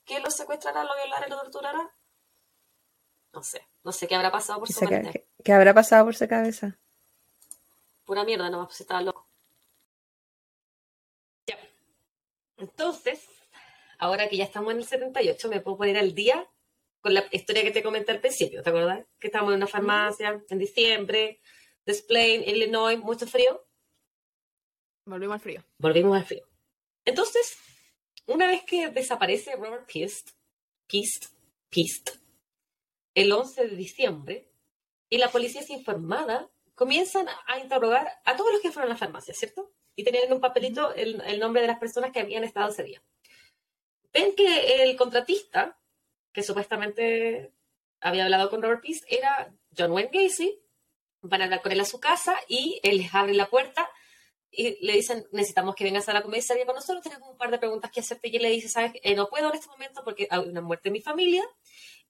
[0.07, 1.95] que lo secuestrara, lo violara y lo torturara.
[3.37, 5.11] No sé, no sé qué habrá pasado por ¿Qué, su mente.
[5.13, 6.79] qué- qué habrá pasado por su cabeza?
[8.05, 9.27] Pura mierda nomás, pues estaba loco.
[11.47, 11.59] Ya.
[12.59, 13.21] Entonces,
[13.99, 16.47] ahora que ya estamos en el 78, me puedo poner al día
[17.01, 19.07] con la historia que te comenté al principio, ¿te acuerdas?
[19.19, 21.41] Que estábamos en una farmacia en diciembre,
[21.87, 23.65] Des Plaines, Illinois, mucho frío.
[25.07, 25.65] Volvimos al frío.
[25.79, 26.47] Volvimos al frío.
[27.07, 27.57] Entonces,
[28.27, 30.31] una vez que desaparece Robert Pist,
[30.87, 31.27] Pist,
[31.71, 32.11] Pist,
[33.15, 34.51] el 11 de diciembre,
[35.09, 38.99] y la policía es informada, comienzan a interrogar a todos los que fueron a la
[38.99, 39.73] farmacia, ¿cierto?
[39.97, 42.85] Y tenían en un papelito el, el nombre de las personas que habían estado ese
[42.85, 43.03] día.
[44.13, 45.79] Ven que el contratista,
[46.33, 47.53] que supuestamente
[48.01, 50.61] había hablado con Robert Pist, era John Wayne Gacy.
[51.23, 53.91] Van a hablar con él a su casa y él les abre la puerta
[54.51, 57.59] y le dicen, necesitamos que vengas a la comisaría con nosotros, tenemos un par de
[57.59, 58.29] preguntas que hacerte.
[58.29, 60.89] Y él le dice, sabes, Eh, no puedo en este momento porque hay una muerte
[60.89, 61.45] en mi familia,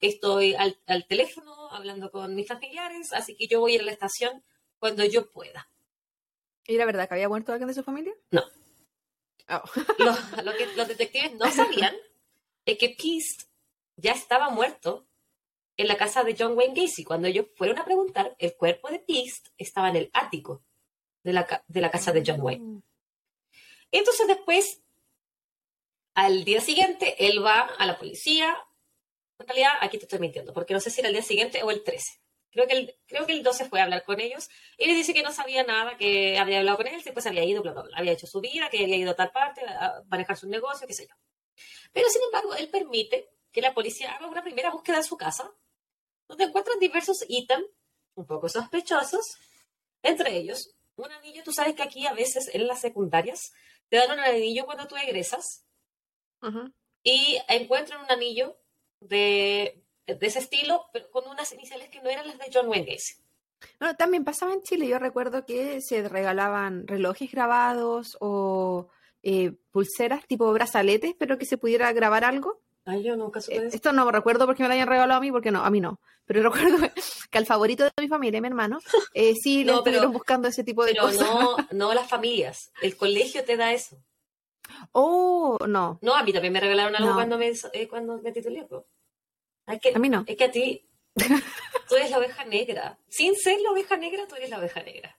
[0.01, 3.85] estoy al, al teléfono hablando con mis familiares, así que yo voy a ir a
[3.85, 4.43] la estación
[4.79, 5.69] cuando yo pueda.
[6.67, 8.15] ¿Y la verdad que había muerto alguien de su familia?
[8.31, 8.43] No.
[9.49, 9.63] Oh.
[9.99, 11.95] Lo, lo que los detectives no sabían
[12.65, 13.51] es que Peast
[13.97, 15.07] ya estaba muerto
[15.77, 17.05] en la casa de John Wayne Gacy.
[17.05, 20.63] Cuando ellos fueron a preguntar, el cuerpo de Peast estaba en el ático
[21.23, 22.83] de la, de la casa de John Wayne.
[23.91, 24.83] Entonces después,
[26.15, 28.57] al día siguiente, él va a la policía.
[29.39, 31.71] En realidad, aquí te estoy mintiendo, porque no sé si era el día siguiente o
[31.71, 32.21] el 13.
[32.53, 35.15] Creo que el, creo que el 12 fue a hablar con ellos y le dice
[35.15, 37.97] que no sabía nada, que había hablado con él, después había ido, bla, bla, bla,
[37.97, 40.95] había hecho su vida, que había ido a tal parte, a manejar su negocio, qué
[40.95, 41.15] sé yo.
[41.93, 45.53] Pero sin embargo, él permite que la policía haga una primera búsqueda en su casa,
[46.27, 47.67] donde encuentran diversos ítems
[48.15, 49.37] un poco sospechosos,
[50.03, 51.43] entre ellos un anillo.
[51.45, 53.53] Tú sabes que aquí a veces en las secundarias
[53.89, 55.67] te dan un anillo cuando tú egresas
[57.03, 58.57] y encuentran un anillo
[59.01, 62.97] de, de ese estilo, pero con unas iniciales que no eran las de John Wayne.
[63.79, 64.89] No, también pasaba en Chile.
[64.89, 68.89] Yo recuerdo que se regalaban relojes grabados o
[69.23, 72.61] eh, pulseras tipo brazaletes, pero que se pudiera grabar algo.
[72.91, 73.77] Ay, yo nunca supe Eh, eso.
[73.77, 76.01] Esto no recuerdo porque me lo hayan regalado a mí, porque no, a mí no.
[76.27, 76.79] Pero recuerdo
[77.31, 78.79] que al favorito de mi familia, mi hermano,
[79.15, 81.21] eh, sí le No, pero- estuvieron buscando ese tipo de Pero cosas.
[81.29, 82.73] no, no las familias.
[82.83, 83.97] El colegio te da eso.
[84.93, 87.15] Oh, no, No, a mí también me regalaron algo No.
[87.15, 88.65] cuando me, eh, cuando me titulé.
[88.65, 88.87] po.
[89.67, 90.25] Es que, a mí no.
[90.27, 90.87] es que a ti,
[91.89, 92.99] tú eres la oveja negra.
[93.09, 95.17] Sin ser la oveja negra, tú eres la oveja negra.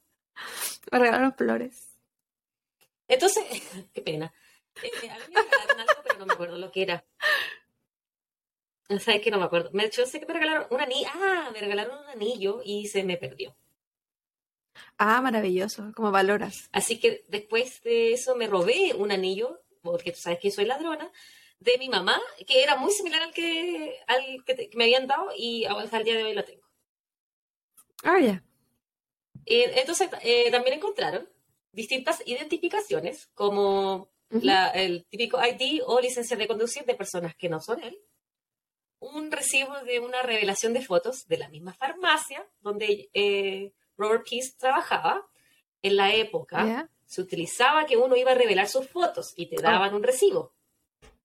[0.91, 1.89] Me regalaron flores.
[3.07, 3.43] Entonces,
[3.93, 4.33] qué pena.
[4.81, 7.05] Eh, a mí me regalaron algo, pero no me acuerdo lo que era.
[8.99, 9.69] ¿Sabes que No me acuerdo.
[9.73, 11.07] Me, yo sé que me regalaron un anillo.
[11.13, 13.55] Ah, me regalaron un anillo y se me perdió.
[14.97, 16.69] Ah, maravilloso, como valoras.
[16.71, 21.11] Así que después de eso me robé un anillo, porque tú sabes que soy ladrona,
[21.59, 25.07] de mi mamá, que era muy similar al que, al que, te- que me habían
[25.07, 26.63] dado y hasta el día de hoy lo tengo.
[28.03, 28.43] Ah, ya.
[29.45, 31.29] Eh, entonces, eh, también encontraron
[31.71, 34.39] distintas identificaciones, como Ujú.
[34.45, 37.97] la- el típico ID o licencia de conducir de personas que no son él,
[39.01, 44.53] un recibo de una revelación de fotos de la misma farmacia donde eh, Robert Peace
[44.57, 45.27] trabajaba
[45.81, 46.87] en la época.
[47.05, 50.53] Se utilizaba que uno iba a revelar sus fotos y te daban un recibo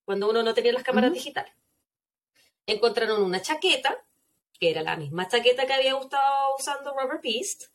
[0.04, 1.18] cuando uno no tenía las cámaras Ujú.
[1.18, 1.52] digitales.
[2.66, 4.04] Encontraron una chaqueta,
[4.58, 7.66] que era la misma chaqueta que había estado usando Robert Peast,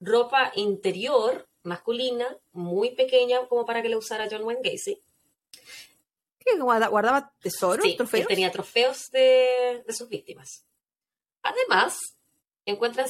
[0.00, 4.98] ropa interior masculina, muy pequeña como para que la usara John Wayne Gacy.
[6.44, 8.22] ¿Qué, guarda- guardaba tesoros, Sí, trofeos?
[8.22, 10.66] él tenía trofeos de, de sus víctimas.
[11.42, 11.98] Además,
[12.66, 13.06] encuentran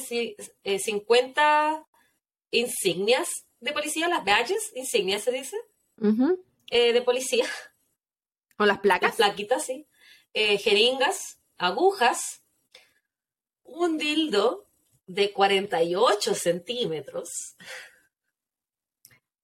[0.63, 1.85] eh, 50
[2.51, 3.29] insignias
[3.59, 5.57] de policía, las badges, insignias se dice,
[6.69, 7.45] eh, de policía,
[8.57, 9.15] ¿Con las las placas?
[9.15, 9.87] plaquitas, sí,
[10.33, 12.43] eh, jeringas, agujas,
[13.63, 14.67] un dildo
[15.07, 17.55] de 48 centímetros,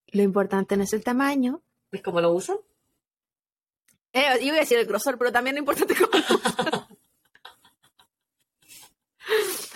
[0.08, 1.62] Lo importante no es el tamaño.
[1.92, 2.58] ¿ves cómo lo usan?
[4.14, 6.88] Eh, yo iba a decir el grosor, pero también lo importante es cómo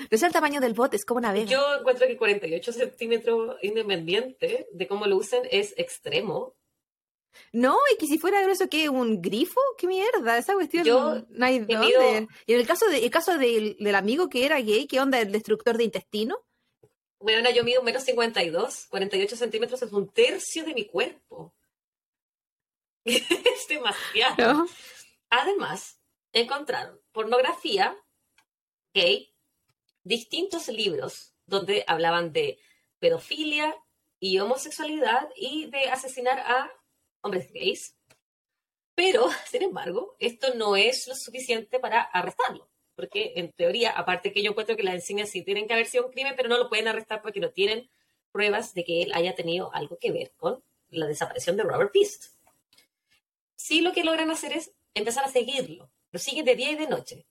[0.09, 1.45] es el tamaño del bote, es como navega.
[1.49, 6.55] Yo encuentro que 48 centímetros independiente de cómo lo usen es extremo.
[7.51, 8.87] No, y que si fuera grueso, ¿qué?
[8.89, 9.59] ¿Un grifo?
[9.77, 10.37] ¿Qué mierda?
[10.37, 11.77] Esa cuestión Yo no hay dónde.
[11.77, 14.99] mido- Y en el caso, de, el caso del, del amigo que era gay, ¿qué
[14.99, 15.19] onda?
[15.19, 16.37] ¿El destructor de intestino?
[17.19, 21.53] Bueno, yo mido menos 52, 48 centímetros es un tercio de mi cuerpo.
[23.53, 24.53] es demasiado.
[24.53, 24.67] ¿No?
[25.29, 25.99] Además,
[26.33, 27.95] encontraron pornografía
[28.93, 29.33] gay,
[30.03, 32.59] distintos libros donde hablaban de
[32.99, 33.75] pedofilia
[34.19, 36.71] y homosexualidad y de asesinar a
[37.21, 37.95] hombres gays.
[38.95, 42.69] Pero, sin embargo, esto no es lo suficiente para arrestarlo.
[42.95, 46.05] Porque, en teoría, aparte que yo encuentro que las enseñas sí tienen que haber sido
[46.05, 47.89] un crimen, pero no lo pueden arrestar porque no tienen
[48.31, 52.34] pruebas de que él haya tenido algo que ver con la desaparición de Robert Peast.
[53.55, 55.91] Sí lo que logran hacer es empezar a seguirlo.
[56.11, 57.25] Lo siguen de día y de noche.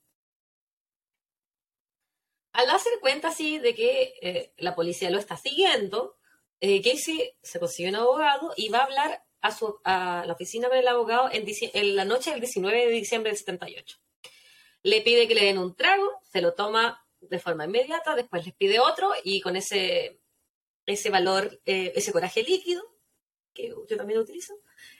[2.53, 6.17] Al darse cuenta así de que eh, la policía lo está siguiendo,
[6.61, 10.69] eh, Casey se consigue un abogado y va a hablar a, su, a la oficina
[10.69, 13.97] con el abogado en, en, la noche del 19 de diciembre del 78.
[14.83, 18.55] Le pide que le den un trago, se lo toma de forma inmediata, después les
[18.55, 20.19] pide otro y con ese,
[20.85, 22.83] ese valor, eh, ese coraje líquido,
[23.53, 24.53] que yo también utilizo,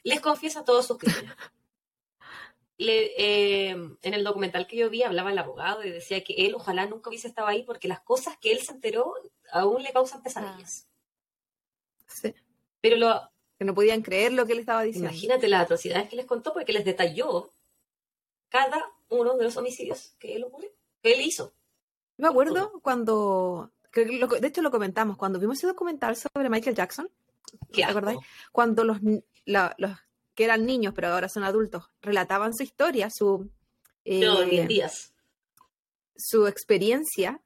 [0.04, 1.32] les confiesa todos sus crímenes.
[2.78, 6.56] Le, eh, en el documental que yo vi hablaba el abogado y decía que él
[6.56, 9.14] ojalá nunca hubiese estado ahí porque las cosas que él se enteró
[9.54, 10.90] aún le causan pesadillas.
[12.08, 12.36] Sí.
[12.82, 15.10] Pero lo, que no podían creer lo que él estaba diciendo.
[15.10, 17.54] Imagínate las atrocidades que les contó porque les detalló
[18.50, 20.70] cada uno de los homicidios que él ocurrió,
[21.02, 21.54] que él hizo.
[22.18, 27.10] Me acuerdo cuando, de hecho lo comentamos, cuando vimos ese documental sobre Michael Jackson,
[27.72, 28.20] ¿te acordáis?
[28.52, 29.00] Cuando los,
[29.46, 29.98] los
[30.34, 33.50] que eran niños, pero ahora son adultos, relataban su historia, su...
[34.04, 34.22] Eh,
[36.18, 37.42] su experiencia,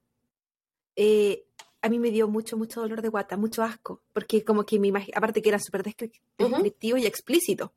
[0.94, 1.44] eh,
[1.82, 4.92] a mí me dio mucho, mucho dolor de guata, mucho asco, porque como que mi
[5.14, 7.72] aparte que era súper descriptivo y explícito.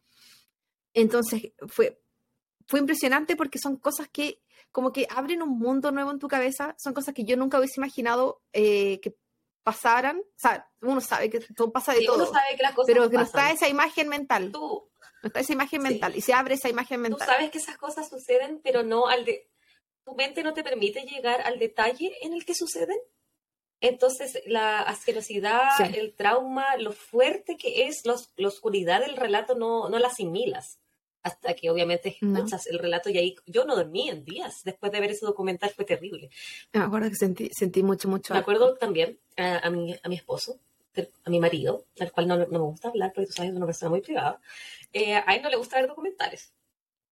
[0.93, 2.01] Entonces fue,
[2.67, 6.75] fue impresionante porque son cosas que como que abren un mundo nuevo en tu cabeza,
[6.77, 9.15] son cosas que yo nunca hubiese imaginado eh, que
[9.63, 13.09] pasaran, o sea, uno sabe que todo pasa de todo, sabe que las cosas pero
[13.09, 14.51] que no está esa imagen mental.
[14.51, 14.91] Tú,
[15.21, 17.27] no está esa imagen mental y se abre esa imagen mental.
[17.27, 19.49] Tú sabes que esas cosas suceden, pero no al de...
[20.03, 22.97] Tu mente no te permite llegar al detalle en el que suceden.
[23.79, 25.61] Entonces, la asquerosidad,
[25.93, 30.79] el trauma, lo fuerte que es, los, la oscuridad del relato, no, no la asimilas.
[31.23, 34.63] Hasta que obviamente escuchas el relato y ahí yo no dormí en días.
[34.63, 36.29] Después de ver ese documental fue terrible.
[36.73, 38.33] Me acuerdo que sentí, sentí mucho, mucho.
[38.33, 40.59] Me acuerdo también a, mi, a mi esposo,
[41.23, 43.65] a mi marido, al cual no, no, me gusta hablar porque tú sabes, es una
[43.65, 44.39] persona muy privada.
[44.91, 46.53] Eh, a él no le gusta ver documentales.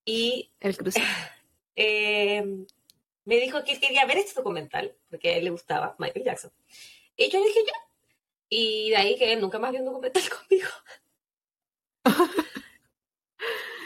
[0.05, 0.51] Y.
[0.59, 1.01] El cruce.
[1.73, 2.43] Eh,
[3.23, 6.51] me dijo que quería ver este documental, porque a él le gustaba Michael Jackson.
[7.15, 7.73] Y yo le dije ya.
[8.49, 10.67] Y de ahí que él nunca más vio un documental conmigo.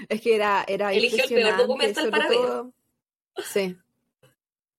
[0.09, 2.39] Es que era, era Eligió el peor documental para ver.
[3.43, 3.77] Sí.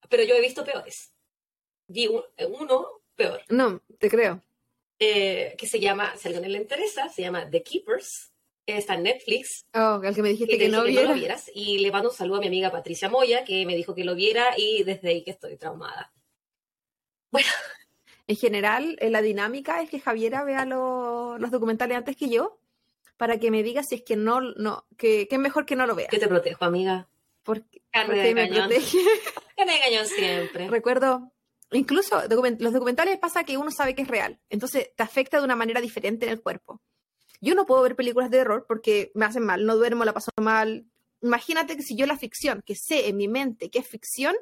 [0.09, 1.13] Pero yo he visto peores.
[1.89, 3.43] Vi uno peor.
[3.49, 4.43] No, te creo.
[4.99, 8.33] Eh, que se llama, si a alguien le interesa, se llama The Keepers
[8.67, 9.65] está en Netflix.
[9.75, 11.51] Oh, el que me dijiste que, no, lo vieras.
[11.55, 14.15] Y le mando un saludo a mi amiga Patricia Moya, que me dijo que lo
[14.15, 16.13] viera y desde ahí que estoy traumada.
[17.31, 17.49] Bueno.
[18.29, 22.59] En general, eh, la dinámica es que Javiera vea los documentales antes que yo,
[23.17, 25.95] para que me diga si es que no, no que, es mejor que no lo
[25.95, 26.09] vea.
[26.09, 27.09] Que te protejo, amiga.
[27.43, 28.99] Porque, porque me protege.
[29.57, 30.69] Carne cañón siempre.
[30.69, 31.33] Recuerdo,
[31.73, 32.21] incluso
[32.59, 35.81] los documentales pasa que uno sabe que es real, entonces te afecta de una manera
[35.81, 36.83] diferente en el cuerpo.
[37.41, 40.31] Yo no puedo ver películas de terror porque me hacen mal, no duermo, la paso
[40.41, 40.87] mal.
[41.21, 44.35] Imagínate que si yo la ficción, que sé en mi mente que es ficción,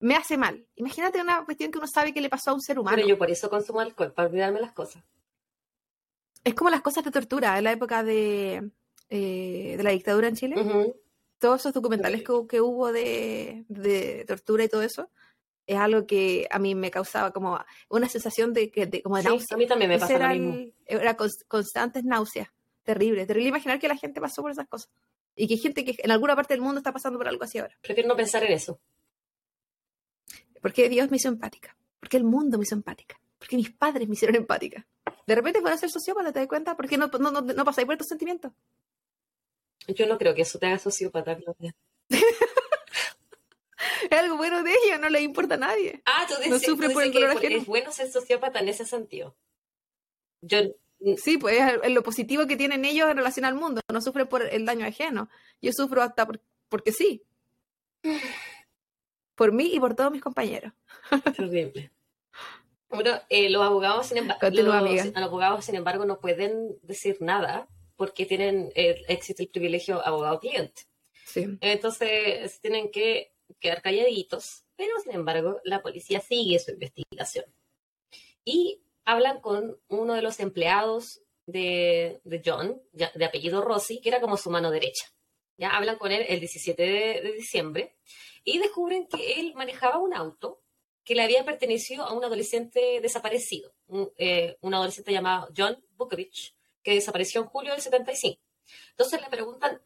[0.00, 0.66] me hace mal.
[0.76, 2.96] Imagínate una cuestión que uno sabe que le pasó a un ser humano.
[2.96, 5.02] Pero yo por eso consumo alcohol, para olvidarme las cosas.
[6.48, 8.70] Es como las cosas de tortura en la época de,
[9.10, 10.94] eh, de la dictadura en Chile.
[11.38, 15.10] Todos esos documentales que, que hubo de, de, tortura y todo eso,
[15.66, 19.54] es algo que a mí me causaba como una sensación de, de como de náusea.
[19.54, 20.72] A mí también me pasa lo mismo.
[20.86, 22.48] Era constantes náuseas.
[22.82, 24.90] Terrible, terrible imaginar que la gente pasó por esas cosas.
[25.36, 27.58] Y que hay gente que en alguna parte del mundo está pasando por algo así
[27.58, 27.76] ahora.
[27.82, 28.80] Prefiero no pensar en eso.
[30.62, 31.76] Porque Dios me hizo empática.
[32.00, 33.20] Porque el mundo me hizo empática.
[33.38, 34.86] Porque mis padres me hicieron empática.
[35.28, 36.74] De repente puedo ser sociópata, ¿te das cuenta?
[36.74, 38.50] Porque no, no, no, no pasáis por estos sentimientos.
[39.86, 41.76] Yo no creo que eso te haga sociópata, Claudia.
[44.10, 46.00] es algo bueno de ella, no le importa a nadie.
[46.06, 49.36] Ah, tú dices, no sufre por el que es bueno ser sociópata en ese sentido.
[50.40, 50.60] Yo
[51.18, 53.82] Sí, pues es lo positivo que tienen ellos en relación al mundo.
[53.92, 55.28] No sufre por el daño ajeno.
[55.60, 56.26] Yo sufro hasta
[56.70, 57.22] porque sí.
[59.34, 60.72] Por mí y por todos mis compañeros.
[61.36, 61.92] Terrible.
[62.90, 64.74] Bueno, eh, los abogados, sin embargo, los,
[65.16, 70.82] abogados, sin embargo, no pueden decir nada porque tienen eh, existe el privilegio abogado-cliente.
[71.26, 71.58] Sí.
[71.60, 77.44] Entonces, tienen que quedar calladitos, pero sin embargo la policía sigue su investigación.
[78.44, 84.36] Y hablan con uno de los empleados de, John, de apellido Rossi, que era como
[84.36, 85.06] su mano derecha.
[85.56, 86.82] Ya hablan con él el 17
[87.22, 87.96] de, diciembre
[88.44, 90.62] y descubren que él manejaba un auto
[91.08, 96.54] que le había pertenecido a un adolescente desaparecido, un, eh, un adolescente llamado John Bukovich,
[96.82, 98.38] que desapareció en julio del 75.
[98.90, 99.80] Entonces le preguntan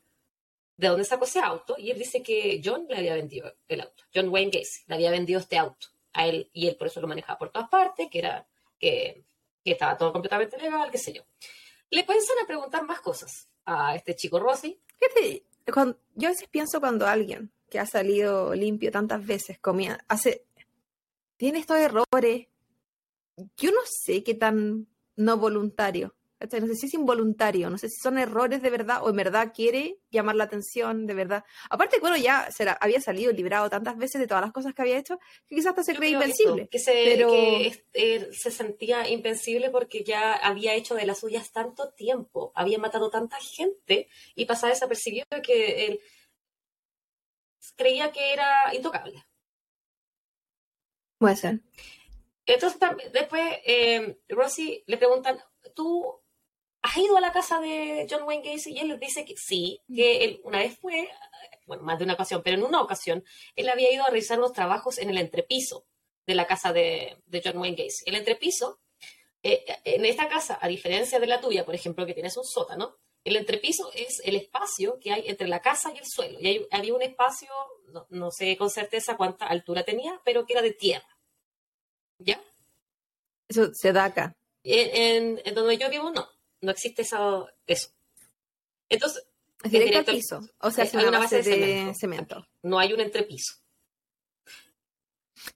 [0.76, 4.02] de dónde sacó ese auto y él dice que John le había vendido el auto.
[4.12, 7.06] John Wayne Gacy le había vendido este auto a él y él por eso lo
[7.06, 8.44] manejaba por todas partes, que era
[8.80, 9.24] que,
[9.64, 11.22] que estaba todo completamente legal, qué sé yo.
[11.90, 14.76] Le piensan a preguntar más cosas a este chico Rossi.
[16.16, 20.44] Yo a veces pienso cuando alguien que ha salido limpio tantas veces comía, hace,
[21.36, 22.48] tiene estos errores,
[23.56, 28.00] yo no sé qué tan no voluntario, no sé si es involuntario, no sé si
[28.00, 31.44] son errores de verdad o en verdad quiere llamar la atención de verdad.
[31.70, 34.98] Aparte, bueno, ya será, había salido librado tantas veces de todas las cosas que había
[34.98, 36.62] hecho que quizás hasta se creo invencible.
[36.62, 41.20] eso, que se, pero- que eh, se sentía invencible porque ya había hecho de las
[41.20, 46.00] suyas tanto tiempo, había matado tanta gente y pasaba desapercibido que él
[47.76, 49.24] creía que era intocable.
[51.22, 51.60] Puede ser.
[52.46, 52.80] Entonces
[53.12, 55.38] después eh, Rossi le preguntan,
[55.74, 56.20] ¿tú
[56.82, 58.72] has ido a la casa de John Wayne Gacy?
[58.72, 61.08] Y él les dice que sí, que él una vez fue,
[61.66, 64.52] bueno, más de una ocasión, pero en una ocasión, él había ido a realizar unos
[64.52, 65.86] trabajos en el entrepiso
[66.26, 68.02] de la casa de, de John Wayne Gacy.
[68.06, 68.80] El entrepiso,
[69.44, 72.96] eh, en esta casa, a diferencia de la tuya, por ejemplo, que tienes un sótano,
[73.22, 76.40] el entrepiso es el espacio que hay entre la casa y el suelo.
[76.40, 77.48] Y hay- había un espacio,
[77.92, 81.06] no, no sé con certeza cuánta altura tenía, pero que era de tierra.
[82.24, 82.40] ¿Ya?
[83.48, 84.36] Eso se da acá.
[84.64, 86.26] En, en- en donde yo vivo, no.
[86.60, 87.48] No existe eso.
[87.66, 87.90] eso.
[88.88, 89.24] Entonces,
[89.64, 90.40] Es directo al piso.
[90.60, 91.94] O sea, Eh, es una base base de, de cemento.
[91.98, 92.48] cemento.
[92.62, 93.54] no hay un entrepiso.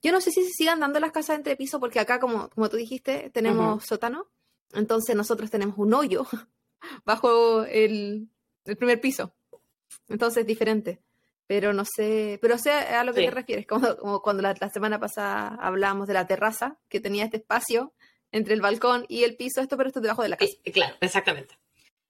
[0.03, 2.69] Yo no sé si se sigan dando las casas entre piso porque acá, como, como
[2.69, 4.27] tú dijiste, tenemos sótano.
[4.73, 6.25] Entonces nosotros tenemos un hoyo
[7.05, 8.29] bajo el,
[8.65, 9.33] el primer piso.
[10.09, 10.99] Entonces es diferente.
[11.47, 13.25] Pero no sé, pero sé a lo que Sí.
[13.27, 17.23] te refieres, como, como cuando la, la semana pasada hablábamos de la terraza, que tenía
[17.25, 17.93] este espacio
[18.31, 20.51] entre el balcón y el piso, esto, pero esto es debajo de la casa.
[20.65, 21.57] Eh, claro, exactamente.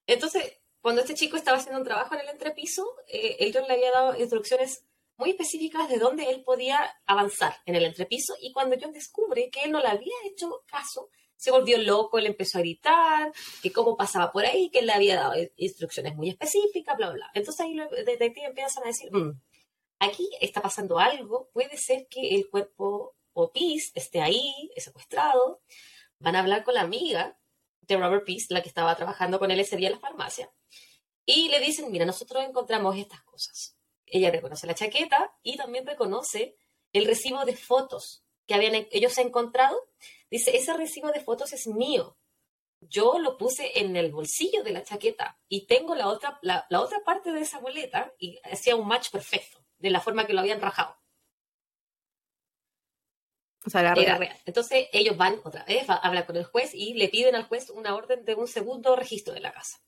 [0.07, 3.73] Entonces, cuando este chico estaba haciendo un trabajo en el entrepiso, eh, el John le
[3.75, 4.83] había dado instrucciones
[5.17, 9.61] muy específicas de dónde él podía avanzar en el entrepiso y cuando John descubre que
[9.65, 13.31] él no le había hecho caso, se volvió loco, él empezó a gritar,
[13.61, 17.31] que cómo pasaba por ahí, que él le había dado instrucciones muy específicas, bla, bla.
[17.33, 19.39] Entonces ahí los detectives empiezan a decir, "Mm,
[19.99, 25.61] aquí está pasando algo, puede ser que el cuerpo o Peace esté ahí, secuestrado,
[26.19, 27.37] van a hablar con la amiga
[27.81, 30.51] de Robert Peace, la que estaba trabajando con él ese en la farmacia,
[31.25, 33.77] y le dicen, mira, nosotros encontramos estas cosas.
[34.05, 36.55] Ella reconoce la chaqueta y también reconoce
[36.93, 39.77] el recibo de fotos que habían ellos encontrado.
[40.29, 42.17] Dice, ese recibo de fotos es mío.
[42.81, 46.81] Yo lo puse en el bolsillo de la chaqueta y tengo la otra, la, la
[46.81, 50.41] otra parte de esa boleta y hacía un match perfecto de la forma que lo
[50.41, 50.95] habían rajado.
[53.65, 54.19] O sea, era Era real.
[54.19, 54.41] real.
[54.45, 57.69] Entonces ellos van otra vez, va- hablan con el juez y le piden al juez
[57.69, 59.79] una orden de un segundo registro de la casa.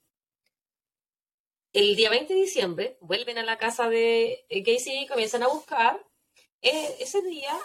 [1.72, 5.48] El día 20 de diciembre vuelven a la casa de eh, Gacy y comienzan a
[5.48, 6.04] buscar.
[6.62, 7.56] Eh, ese día,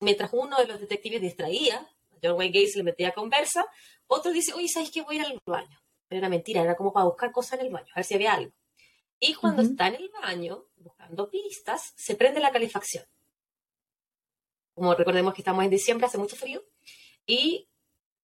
[0.00, 1.88] mientras uno de los detectives distraía,
[2.22, 3.64] John Wayne Gacy le metía conversa,
[4.06, 5.02] otro dice, oye, ¿sabes qué?
[5.02, 5.78] Voy a ir al baño.
[6.08, 8.34] Pero era mentira, era como para buscar cosas en el baño, a ver si había
[8.34, 8.52] algo.
[9.18, 13.04] Y cuando está en el baño, buscando pistas, se prende la calefacción
[14.76, 16.62] como recordemos que estamos en diciembre, hace mucho frío,
[17.26, 17.66] y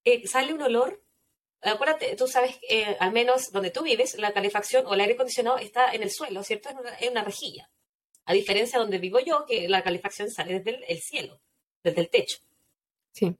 [0.05, 1.03] eh, sale un olor.
[1.61, 5.57] Acuérdate, tú sabes, eh, al menos donde tú vives, la calefacción o el aire acondicionado
[5.57, 6.69] está en el suelo, ¿cierto?
[6.69, 7.71] En una, en una rejilla.
[8.25, 11.41] A diferencia de donde vivo yo, que la calefacción sale desde el, el cielo,
[11.83, 12.37] desde el techo.
[13.13, 13.35] Sí.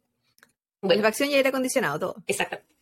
[0.89, 2.23] Calefacción y aire acondicionado, todo.
[2.27, 2.75] exactamente.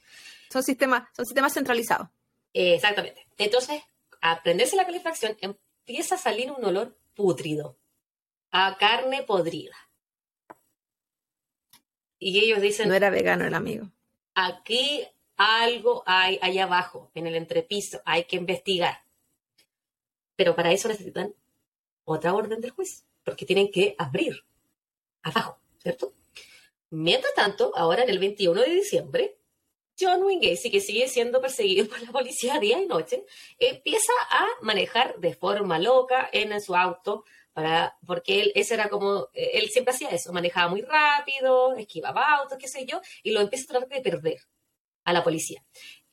[0.52, 2.10] Son sistemas, son sistemas centralizados.
[2.54, 3.26] Eh, exactamente.
[3.38, 3.82] Entonces,
[4.22, 7.78] a prenderse la calefacción, empieza a salir un olor pútrido,
[8.52, 9.76] a carne podrida.
[12.20, 13.90] Y ellos dicen, No era vegano el amigo.
[14.36, 19.04] aquí algo hay allá abajo, en el entrepiso, hay que investigar.
[20.36, 21.34] Pero para eso necesitan
[22.04, 24.44] otra orden del juez, porque tienen que abrir
[25.24, 26.14] abajo, ¿cierto?
[26.92, 29.38] Mientras tanto, ahora en el 21 de diciembre,
[29.98, 33.26] John Wayne Gacy, que sigue siendo perseguido por la policía día y noche,
[33.58, 37.24] empieza a manejar de forma loca en su auto,
[37.54, 42.36] para, porque él, ese era como, eh, él siempre hacía eso, manejaba muy rápido, esquivaba
[42.36, 44.40] autos, qué sé yo, y lo empieza a tratar de perder
[45.06, 45.64] a la policía.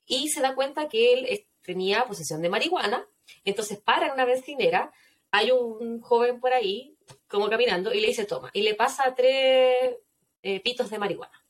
[0.06, 3.04] Y se da cuenta que él eh, tenía posesión de marihuana,
[3.44, 4.92] entonces para en una bencinera,
[5.32, 9.96] hay un joven por ahí, como caminando, y le dice, toma, y le pasa tres
[10.42, 11.44] eh, pitos de marihuana.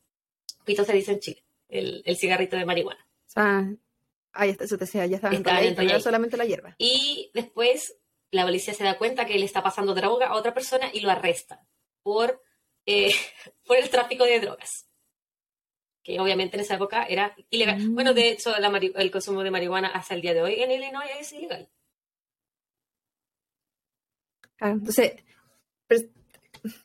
[0.65, 3.07] Pitos se dice en Chile, el, el cigarrito de marihuana.
[3.37, 3.67] Ah,
[4.47, 6.01] ya está, eso te decía, ya estaba era enrolladito.
[6.01, 6.75] solamente la hierba.
[6.79, 7.99] Y después
[8.31, 11.11] la policía se da cuenta que él está pasando droga a otra persona y lo
[11.11, 11.67] arresta
[12.03, 12.43] por
[12.87, 13.13] eh,
[13.67, 14.87] por el tráfico de drogas.
[16.03, 17.79] Que obviamente en esa época era ilegal.
[17.81, 17.95] Mm.
[17.95, 21.11] Bueno, de hecho, la el consumo de marihuana hasta el día de hoy en Illinois
[21.19, 21.69] es ilegal.
[24.57, 25.13] Claro, entonces,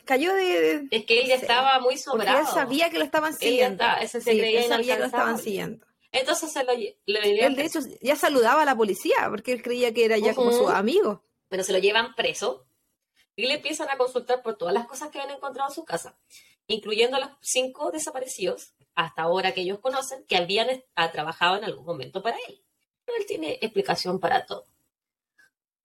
[0.06, 0.88] cayó de...
[0.92, 1.32] Es que Sí.
[1.32, 2.40] estaba muy sobrado.
[2.40, 3.84] él sabía que lo estaban siguiendo.
[4.02, 5.86] ese se Sí, él sabía que lo estaban siguiendo.
[6.12, 9.52] Entonces se lo, lle- lo llevan Él, de hecho, ya saludaba a la policía porque
[9.52, 11.24] él creía que era ya como su amigo.
[11.50, 12.66] pero se lo llevan preso
[13.36, 16.16] y le empiezan a consultar por todas las cosas que han encontrado en su casa,
[16.68, 21.86] incluyendo los cinco desaparecidos, hasta ahora que ellos conocen, que habían ha trabajado en algún
[21.86, 22.62] momento para él.
[23.06, 24.66] Pero él tiene explicación para todo.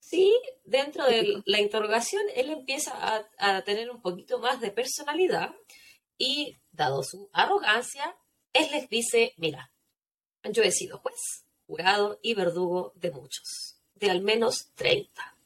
[0.08, 0.34] Sí,
[0.64, 5.54] dentro de la interrogación, él empieza a, a tener un poquito más de personalidad
[6.16, 8.16] y, dado su arrogancia,
[8.54, 9.70] él les dice, mira,
[10.44, 15.34] yo he sido juez, jurado y verdugo de muchos, de al menos 30.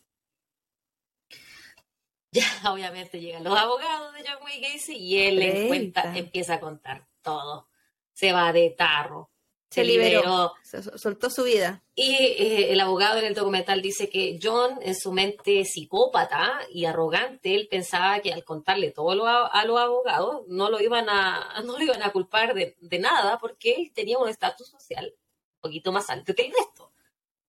[2.34, 5.68] Ya, obviamente llegan los abogados de John Wayne Gacy y él les 30.
[5.68, 7.68] cuenta, empieza a contar todo.
[8.14, 9.31] Se va de tarro,
[9.72, 10.52] se, liberó.
[10.96, 11.82] soltó su vida.
[11.94, 16.84] Y eh, el abogado en el documental dice que John, en su mente psicópata y
[16.84, 21.08] arrogante, él pensaba que al contarle todo lo a, a los abogados no lo iban
[21.08, 25.14] a, no lo iban a culpar de, de nada porque él tenía un estatus social
[25.56, 26.92] un poquito más alto que el resto.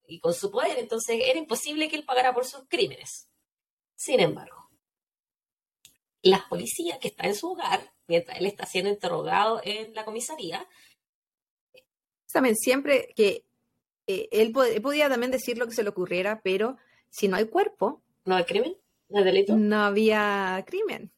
[0.08, 3.30] Y con su poder, entonces era imposible que él pagara por sus crímenes.
[3.96, 4.70] Sin embargo,
[6.22, 10.68] las policías que están en su hogar, mientras él está siendo interrogado en la comisaría,
[12.34, 13.46] Saben siempre que
[14.08, 16.78] eh, él, pod- él podía también decir lo que se le ocurriera, pero
[17.10, 18.76] si no hay cuerpo, no hay crimen,
[19.10, 21.12] no hay delito, no había crimen.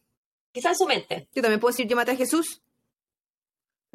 [0.51, 2.61] quizá en su mente, Yo también puedo decir, yo maté a Jesús.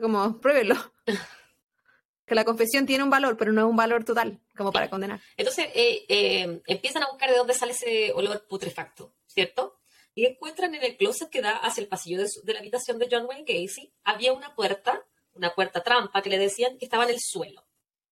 [0.00, 0.74] Como, pruébenlo.
[2.26, 5.20] que la confesión tiene un valor, pero no es un valor total, como para condenar.
[5.36, 9.78] Entonces eh, eh, empiezan a buscar de dónde sale ese olor putrefacto, ¿cierto?
[10.14, 12.98] Y encuentran en el closet que da hacia el pasillo de, su- de la habitación
[12.98, 15.04] de John Wayne Gacy, había una puerta,
[15.40, 17.66] una puerta trampa que le decían que estaba en el suelo.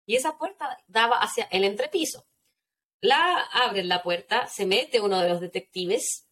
[0.06, 2.26] Y esa puerta daba hacia el entrepiso.
[3.00, 6.26] La abren la puerta, se mete uno de los detectives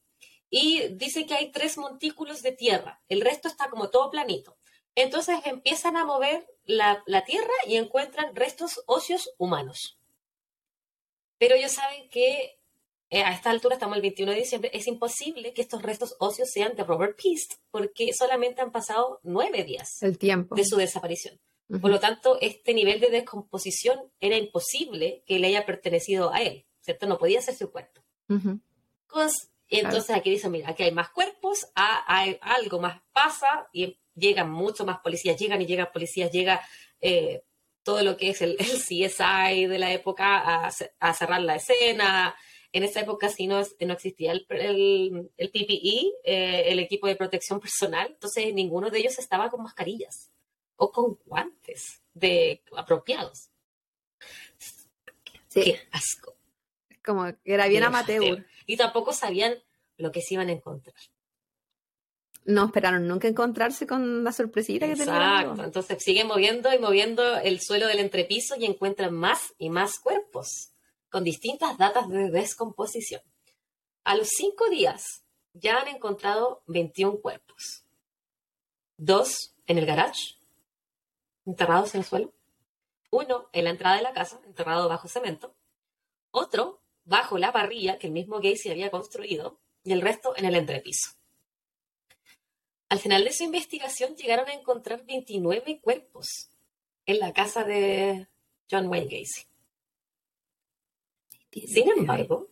[0.48, 3.02] y dice que hay tres montículos de tierra.
[3.08, 4.56] El resto está como todo planito.
[4.94, 9.98] Entonces empiezan a mover la, la tierra y encuentran restos óseos humanos.
[11.38, 12.58] Pero ellos saben que
[13.10, 16.50] eh, a esta altura, estamos el 21 de diciembre, es imposible que estos restos óseos
[16.50, 20.54] sean de Robert Peast, porque solamente han pasado nueve días El tiempo.
[20.56, 21.38] de su desaparición.
[21.68, 21.80] Ujú.
[21.80, 26.64] Por lo tanto, este nivel de descomposición era imposible que le haya pertenecido a él,
[26.80, 27.06] ¿cierto?
[27.06, 28.02] No podía ser su cuerpo.
[29.08, 33.98] Cons- y entonces aquí dicen, mira, aquí hay más cuerpos, hay algo más pasa y
[34.14, 36.64] llegan mucho más policías, llegan y llegan policías, llega
[37.00, 37.42] eh,
[37.82, 42.36] todo lo que es el, el CSI de la época a, a cerrar la escena.
[42.76, 47.06] En esa época sí no, es- no existía el, el, el PPE, eh, el equipo
[47.06, 50.30] de protección personal, entonces ninguno de ellos estaba con mascarillas
[50.76, 53.48] o con guantes de apropiados.
[55.48, 56.36] Sí, Qué asco.
[57.04, 58.46] como que era bien Qué amateur.
[58.66, 59.54] Y tampoco sabían
[59.96, 60.96] lo que se iban a encontrar.
[62.44, 65.14] No esperaron nunca encontrarse con la sorpresita que tenía.
[65.14, 65.64] el Exacto.
[65.64, 70.72] Entonces siguen moviendo y moviendo el suelo del entrepiso y encuentran más y más cuerpos
[71.16, 73.22] con distintas datas de descomposición.
[74.04, 77.86] A los cinco días ya han encontrado 21 cuerpos.
[78.98, 80.34] Dos en el garage,
[81.46, 82.34] enterrados en el suelo.
[83.10, 85.54] Uno en la entrada de la casa, enterrado bajo cemento.
[86.32, 89.58] Otro bajo la parrilla que el mismo Gacy había construido.
[89.84, 91.12] Y el resto en el entrepiso.
[92.90, 96.50] Al final de su investigación llegaron a encontrar 29 cuerpos
[97.06, 98.28] en la casa de
[98.70, 99.55] John Wayne Gacy.
[101.50, 102.48] Sin embargo,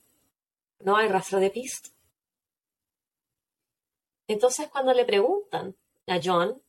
[0.80, 1.90] no hay rastro de pista.
[4.26, 5.76] Entonces, cuando le preguntan
[6.06, 6.62] a John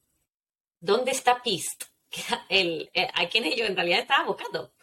[0.79, 1.85] dónde está Pist,
[2.49, 4.73] el, eh, a quien ellos en realidad estaban buscando,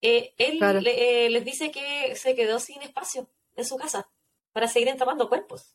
[0.00, 0.80] eh, él Claro.
[0.80, 4.08] le- eh, les dice que se quedó sin espacio en su casa
[4.52, 5.74] para seguir enterrando cuerpos.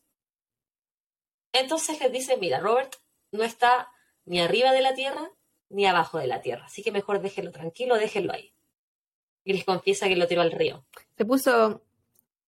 [1.53, 2.95] Entonces les dice, mira, Robert
[3.31, 3.91] no está
[4.25, 5.31] ni arriba de la tierra
[5.69, 8.53] ni abajo de la tierra, así que mejor déjenlo tranquilo, déjenlo ahí.
[9.47, 10.85] Y les confiesa que lo tiró al río.
[11.17, 11.81] Se puso,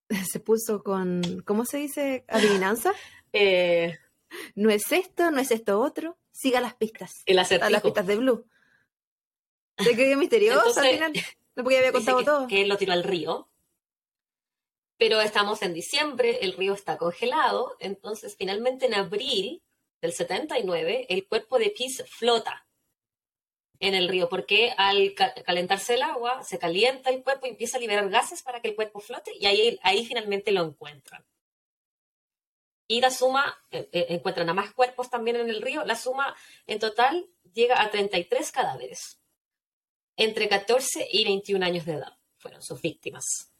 [0.29, 2.25] se puso con, ¿cómo se dice?
[2.27, 2.91] Adivinanza.
[3.31, 3.95] Eh,
[4.55, 6.17] No es esto, no es esto otro.
[6.31, 7.21] Siga las pistas.
[7.27, 7.81] el A las acertijo.
[7.83, 8.45] pistas de Blue.
[9.77, 11.13] Se creyó misterioso Entonces, al final.
[11.55, 12.47] No porque había contado que, todo.
[12.47, 13.49] que él lo tiró al río.
[14.97, 19.61] Pero estamos en diciembre, el río está congelado, entonces finalmente en abril
[20.01, 22.67] del 79 el cuerpo de Peace flota
[23.79, 27.77] en el río, porque al ca- calentarse el agua se calienta el cuerpo y empieza
[27.77, 31.25] a liberar gases para que el cuerpo flote y ahí, ahí finalmente lo encuentran.
[32.91, 36.35] y la suma, eh, eh, encuentran a más cuerpos también en el río, la suma
[36.65, 39.19] en total llega a 33 cadáveres.
[40.17, 43.53] Entre 14 y 21 años de edad fueron sus víctimas.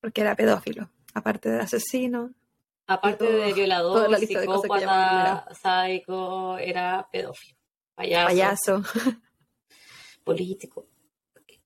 [0.00, 2.32] Porque era pedófilo, aparte de asesino.
[2.86, 7.55] Aparte todo- de violador, psicópata, sádico, era pedófilo,
[7.96, 8.82] payaso, Payaso.
[10.24, 10.86] político,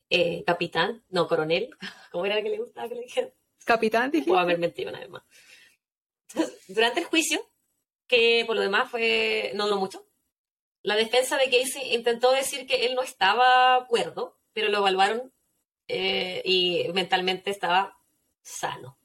[0.09, 1.71] eh, capitán, no, coronel,
[2.13, 3.31] ¿cómo era que le gustaba que le dijeran?
[3.65, 4.27] Capitán, dije.
[4.27, 5.23] Puedo haber mentido una vez más.
[6.29, 7.41] Entonces, durante el juicio,
[8.07, 10.07] que por lo demás fue, no duró mucho,
[10.83, 15.33] la defensa de Casey intentó decir que él no estaba cuerdo, pero lo evaluaron
[15.89, 17.99] eh, y mentalmente estaba
[18.43, 18.99] sano.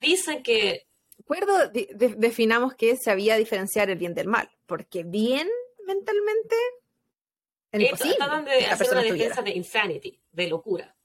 [0.00, 0.86] Dicen que
[1.18, 5.48] Acuerdo, de- de- definamos que sabía diferenciar el bien del mal, porque bien
[5.86, 6.56] mentalmente
[7.70, 10.96] trataban que de hacer una defensa de insanity, de locura.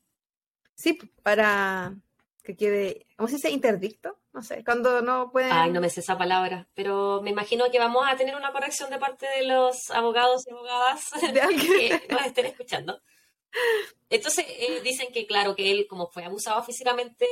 [0.75, 1.95] Sí, para
[2.43, 3.51] que quede, ¿cómo se dice?
[3.51, 5.51] Interdicto, no sé, cuando no pueden...
[5.51, 8.89] Ay, no me sé esa palabra, pero me imagino que vamos a tener una corrección
[8.89, 13.01] de parte de los abogados y abogadas que nos estén escuchando.
[14.09, 17.27] Entonces, eh, dicen que, claro, que él, como fue abusado físicamente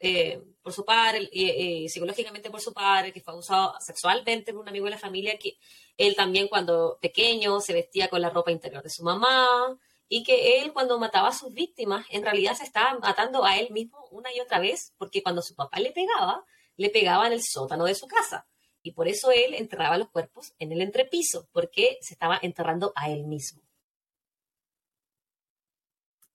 [0.00, 4.68] eh, por su padre y psicológicamente por su padre, que fue abusado sexualmente por un
[4.68, 5.58] amigo de la familia, que
[5.96, 9.78] él también cuando pequeño se vestía con la ropa interior de su mamá
[10.08, 13.70] y que él cuando mataba a sus víctimas en realidad se estaba matando a él
[13.70, 16.44] mismo una y otra vez porque cuando su papá le pegaba,
[16.76, 18.46] le pegaba en el sótano de su casa.
[18.82, 23.10] Y por eso él enterraba los cuerpos en el entrepiso, porque se estaba enterrando a
[23.10, 23.62] él mismo.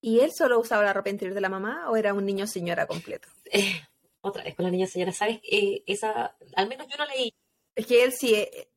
[0.07, 2.85] ¿Y él solo usaba la ropa interior de la mamá o era un niño señora
[2.85, 3.27] completo?
[3.51, 3.81] Eh,
[4.21, 5.39] otra vez con la niña señora, ¿sabes?
[5.43, 7.33] Eh, esa, al menos yo no leí.
[7.75, 8.69] Es que él sí, eh,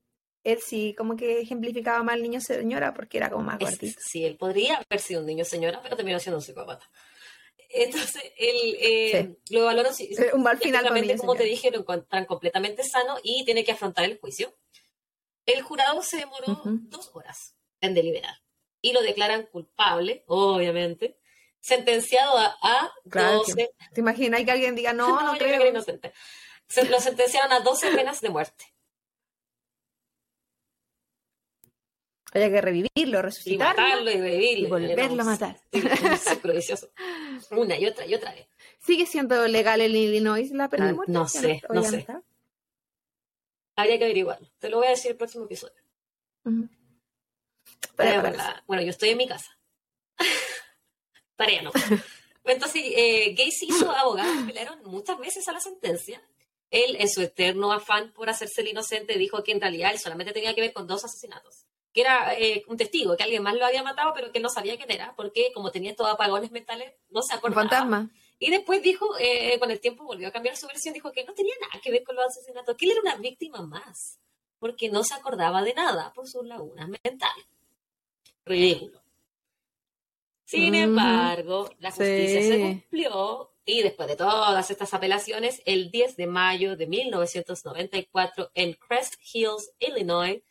[0.42, 4.00] él sí como que ejemplificaba más al niño señora porque era como más gordito.
[4.02, 6.88] sí, él podría haber sido un niño señora, pero terminó siendo un psicópata.
[7.68, 10.86] Entonces, él eh, lo evaluaron si- Eh, Un mal final
[11.18, 14.56] como te dije, lo encuentran completamente sano y tiene que afrontar el juicio.
[15.44, 18.34] El jurado se demoró dos horas en deliberar
[18.80, 21.18] y lo declaran culpable, obviamente,
[21.60, 23.70] sentenciado a, a Claro 12...
[23.92, 25.60] ¿Te imaginas que alguien diga, no, no, yo creo?
[25.60, 26.12] que inocente.
[26.68, 28.64] Se, lo sentenciaron a 12 penas de muerte.
[32.32, 33.82] Haya que revivirlo, Y resucitarlo.
[33.82, 34.66] matarlo y revivirlo.
[34.66, 35.56] y volverlo a matar.
[36.44, 36.90] vicioso.
[37.52, 38.46] Una y otra y otra vez.
[38.80, 41.12] ¿Sigue siendo legal en Illinois la pena Ah, de muerte?
[41.12, 42.06] no sé, no sé.
[43.76, 44.46] Habría que averiguarlo.
[44.58, 45.80] Te lo voy a decir el próximo episodio.
[46.44, 46.68] Ujú.
[47.96, 49.58] Tarea Para para la- Bueno, yo estoy en mi casa.
[51.36, 51.70] Tarea no.
[52.44, 56.22] Entonces, eh, Gacy y su abogado apelaron muchas veces a la sentencia.
[56.70, 60.32] Él, en su eterno afán por hacerse el inocente, dijo que en realidad él solamente
[60.32, 61.66] tenía que ver con dos asesinatos.
[61.92, 64.50] Que era eh, un testigo, que alguien más lo había matado, pero que él no
[64.50, 67.62] sabía quién era, porque como tenía estos apagones mentales, no se Un acordaba.
[67.62, 68.10] fantasma.
[68.38, 71.34] Y después dijo, eh, con el tiempo volvió a cambiar su versión, dijo que no
[71.34, 74.20] tenía nada que ver con los asesinatos, que él era una víctima más,
[74.58, 77.46] porque no se acordaba de nada por sus lagunas mentales.
[78.48, 79.02] Ridículo.
[80.44, 86.26] Sin embargo, la justicia se cumplió y después de todas estas apelaciones, el 10 de
[86.26, 90.42] mayo de 1994 en Crest Hills, Illinois,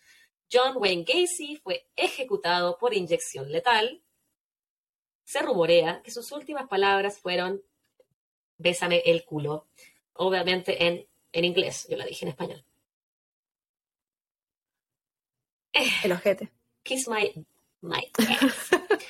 [0.51, 4.03] John Wayne Gacy fue ejecutado por inyección letal.
[5.23, 7.63] Se rumorea que sus últimas palabras fueron
[8.57, 9.67] bésame el culo.
[10.13, 12.63] Obviamente en, en inglés, yo la dije en español.
[16.03, 16.51] El ojete.
[16.83, 17.45] Kiss my,
[17.81, 18.11] my.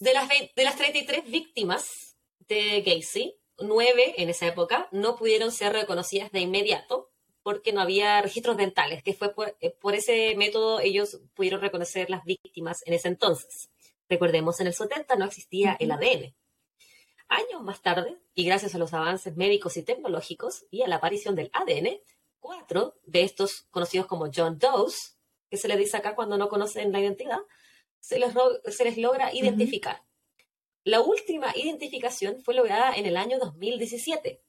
[0.00, 5.72] De las, de las 33 víctimas de Gacy, nueve en esa época no pudieron ser
[5.72, 7.10] reconocidas de inmediato
[7.42, 12.10] porque no había registros dentales, que fue por, eh, por ese método ellos pudieron reconocer
[12.10, 13.70] las víctimas en ese entonces.
[14.08, 16.34] Recordemos, en el 70 no existía el ADN.
[17.28, 21.34] Años más tarde, y gracias a los avances médicos y tecnológicos y a la aparición
[21.34, 22.00] del ADN,
[22.40, 25.13] cuatro de estos conocidos como John Doe's,
[25.54, 27.38] que se les dice acá cuando no conocen la identidad,
[28.00, 30.02] se les, ro- se les logra identificar.
[30.82, 34.42] La última identificación fue lograda en el año 2017.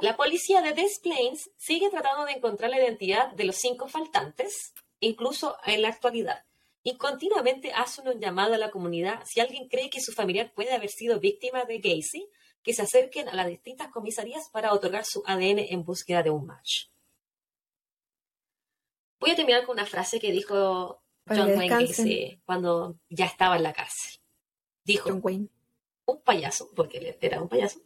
[0.00, 4.72] La policía de Des Plaines sigue tratando de encontrar la identidad de los cinco faltantes,
[5.00, 6.44] incluso en la actualidad,
[6.84, 10.72] y continuamente hace un llamado a la comunidad si alguien cree que su familiar puede
[10.72, 12.28] haber sido víctima de Gacy,
[12.62, 16.46] que se acerquen a las distintas comisarías para otorgar su ADN en búsqueda de un
[16.46, 16.86] match.
[19.24, 23.72] Voy a terminar con una frase que dijo John Wayne cuando ya estaba en la
[23.72, 24.20] cárcel.
[24.84, 25.48] Dijo, John Wayne.
[26.04, 27.80] un payaso, porque él era un payaso,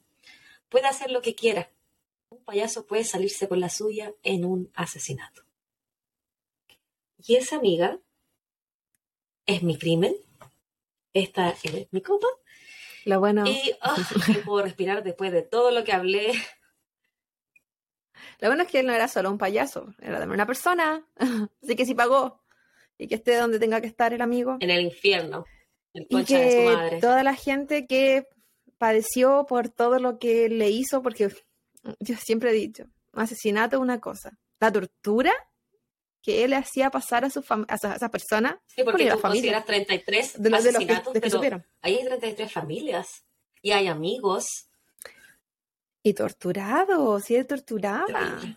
[0.69, 1.71] puede hacer lo que quiera.
[2.31, 5.45] Un payaso puede salirse con la suya en un asesinato.
[7.25, 8.01] Y esa amiga
[9.47, 10.17] es mi crimen.
[11.13, 12.27] Esta es mi copa.
[13.05, 13.77] Lo bueno, Y
[14.35, 16.33] no puedo respirar después de todo lo que hablé.
[18.41, 21.05] Lo bueno es que él no era solo un payaso, era también una persona.
[21.63, 22.43] Así que sí pagó.
[22.99, 24.57] Y que esté donde tenga que estar el amigo.
[24.61, 25.45] En el infierno.
[25.95, 27.01] El Y concha de su que madre.
[27.01, 28.27] toda la gente que
[28.77, 31.29] padeció por todo lo que le hizo, porque
[32.01, 34.39] yo siempre he dicho, asesinato es una cosa.
[34.61, 35.33] La tortura
[36.23, 39.15] que él le hacía pasar a, su a esa, a esa persona, Sí, porque la
[39.15, 39.63] tú familia.
[39.63, 41.67] consideras 33 de los, de los que, asesinatos, de que pero supieron.
[41.81, 43.25] ahí hay 33 familias.
[43.63, 44.68] Y hay amigos.
[46.09, 48.07] Y torturado, sí, él torturaba.
[48.07, 48.57] Terrible.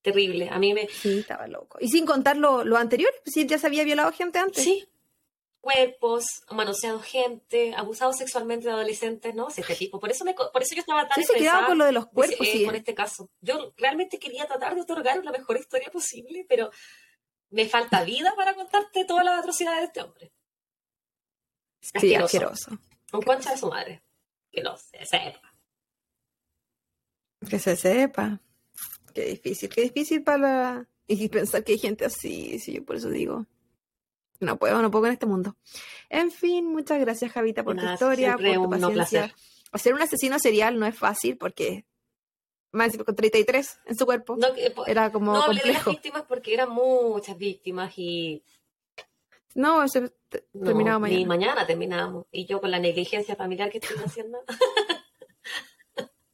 [0.00, 0.48] Terrible.
[0.50, 0.88] A mí me...
[0.88, 1.76] Sí, estaba loco.
[1.78, 4.64] Y sin contar lo, lo anterior, pues, si él ya se había violado gente antes.
[4.64, 4.88] Sí.
[5.60, 9.50] Cuerpos, manoseado gente, abusado sexualmente de adolescentes, ¿no?
[9.50, 10.00] Sí, este tipo.
[10.00, 12.06] Por eso, me, por eso yo estaba tan Sí, se quedaba con lo de los
[12.06, 12.64] cuerpos, eh, sí.
[12.64, 13.28] con este caso.
[13.42, 16.70] Yo realmente quería tratar de otorgar la mejor historia posible, pero
[17.50, 20.32] me falta vida para contarte todas las atrocidades de este hombre.
[21.80, 22.24] Sí, Asqueroso.
[22.24, 22.70] asqueroso.
[23.12, 24.02] Un concha de su madre.
[24.50, 25.53] Que no se sepa.
[27.48, 28.40] Que se sepa.
[29.14, 30.88] Qué difícil, qué difícil para...
[31.06, 33.46] Y pensar que hay gente así, sí, yo por eso digo.
[34.40, 35.56] No puedo, no puedo en este mundo.
[36.08, 38.92] En fin, muchas gracias, Javita, por Nada, tu historia, por tu paciencia.
[38.94, 39.34] placer.
[39.72, 41.84] Hacer un asesino serial no es fácil porque
[42.72, 45.90] más con 33 en su cuerpo No, que- era como no hablé de las complejo.
[45.90, 48.42] víctimas porque eran muchas víctimas y
[49.54, 51.26] No, eso te- no, terminaba mañana.
[51.26, 52.26] mañana terminábamos.
[52.32, 54.38] Y yo con la negligencia familiar que estoy haciendo.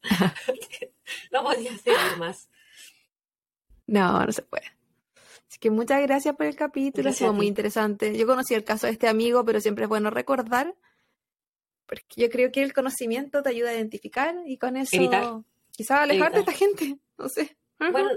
[1.33, 2.49] no podía seguir más.
[3.87, 4.65] No, no se puede.
[5.49, 8.17] Así que muchas gracias por el capítulo, Gracias estuvo muy interesante.
[8.17, 10.77] Yo conocí el caso de este amigo, pero siempre es bueno recordar,
[11.87, 15.41] porque yo creo que el conocimiento te ayuda a identificar y con eso Evitar.
[15.73, 17.57] quizás alejarte de esta gente, no sé.
[17.81, 18.11] Bueno,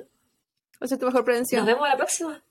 [0.80, 1.62] Esa es tu mejor prevención.
[1.66, 2.44] nos vemos la próxima.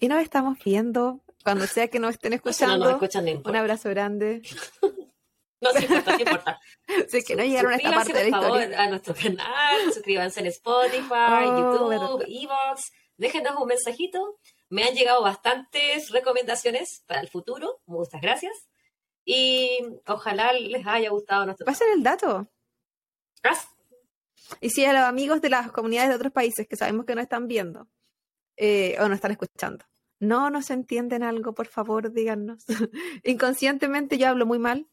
[0.00, 2.84] Y nos estamos viendo cuando sea que nos estén Si no escuchando.
[2.84, 4.42] nos escuchan, no Un abrazo grande.
[5.60, 6.60] No, sí importa, sí importa.
[7.08, 8.82] Si es que no llegaron a esta parte de la por favor, historia.
[8.82, 12.24] a nuestro canal, suscríbanse en Spotify, Oh, YouTube.
[12.28, 14.38] Evox, déjenos un mensajito.
[14.70, 18.52] Me han llegado bastantes recomendaciones para el futuro, muchas gracias.
[19.24, 22.48] Y ojalá les haya gustado nuestro Pasen el dato.
[23.42, 23.70] podcast.
[24.60, 27.20] Y si a los amigos de las comunidades de otros países que sabemos que no
[27.20, 27.88] están viendo
[28.56, 29.84] eh, o no están escuchando,
[30.20, 32.64] no nos entienden algo, por favor, díganos.
[33.24, 34.86] Inconscientemente yo hablo muy mal,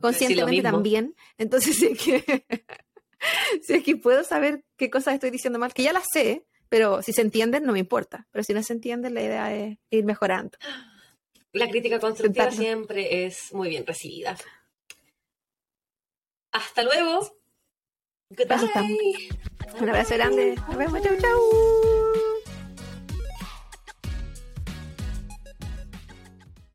[0.00, 1.14] conscientemente también.
[1.36, 2.44] Entonces, si es, que,
[3.62, 7.02] si es que puedo saber qué cosas estoy diciendo mal, que ya las sé, pero
[7.02, 8.26] si se entienden, no me importa.
[8.30, 10.58] Pero si no se entienden, la idea es ir mejorando.
[11.52, 14.36] La crítica constructiva siempre es muy bien recibida.
[16.52, 17.38] Hasta luego.
[18.30, 19.28] Goodbye.
[19.80, 20.54] Un abrazo grande.
[20.68, 21.02] Nos vemos.
[21.02, 21.97] Chau, chau.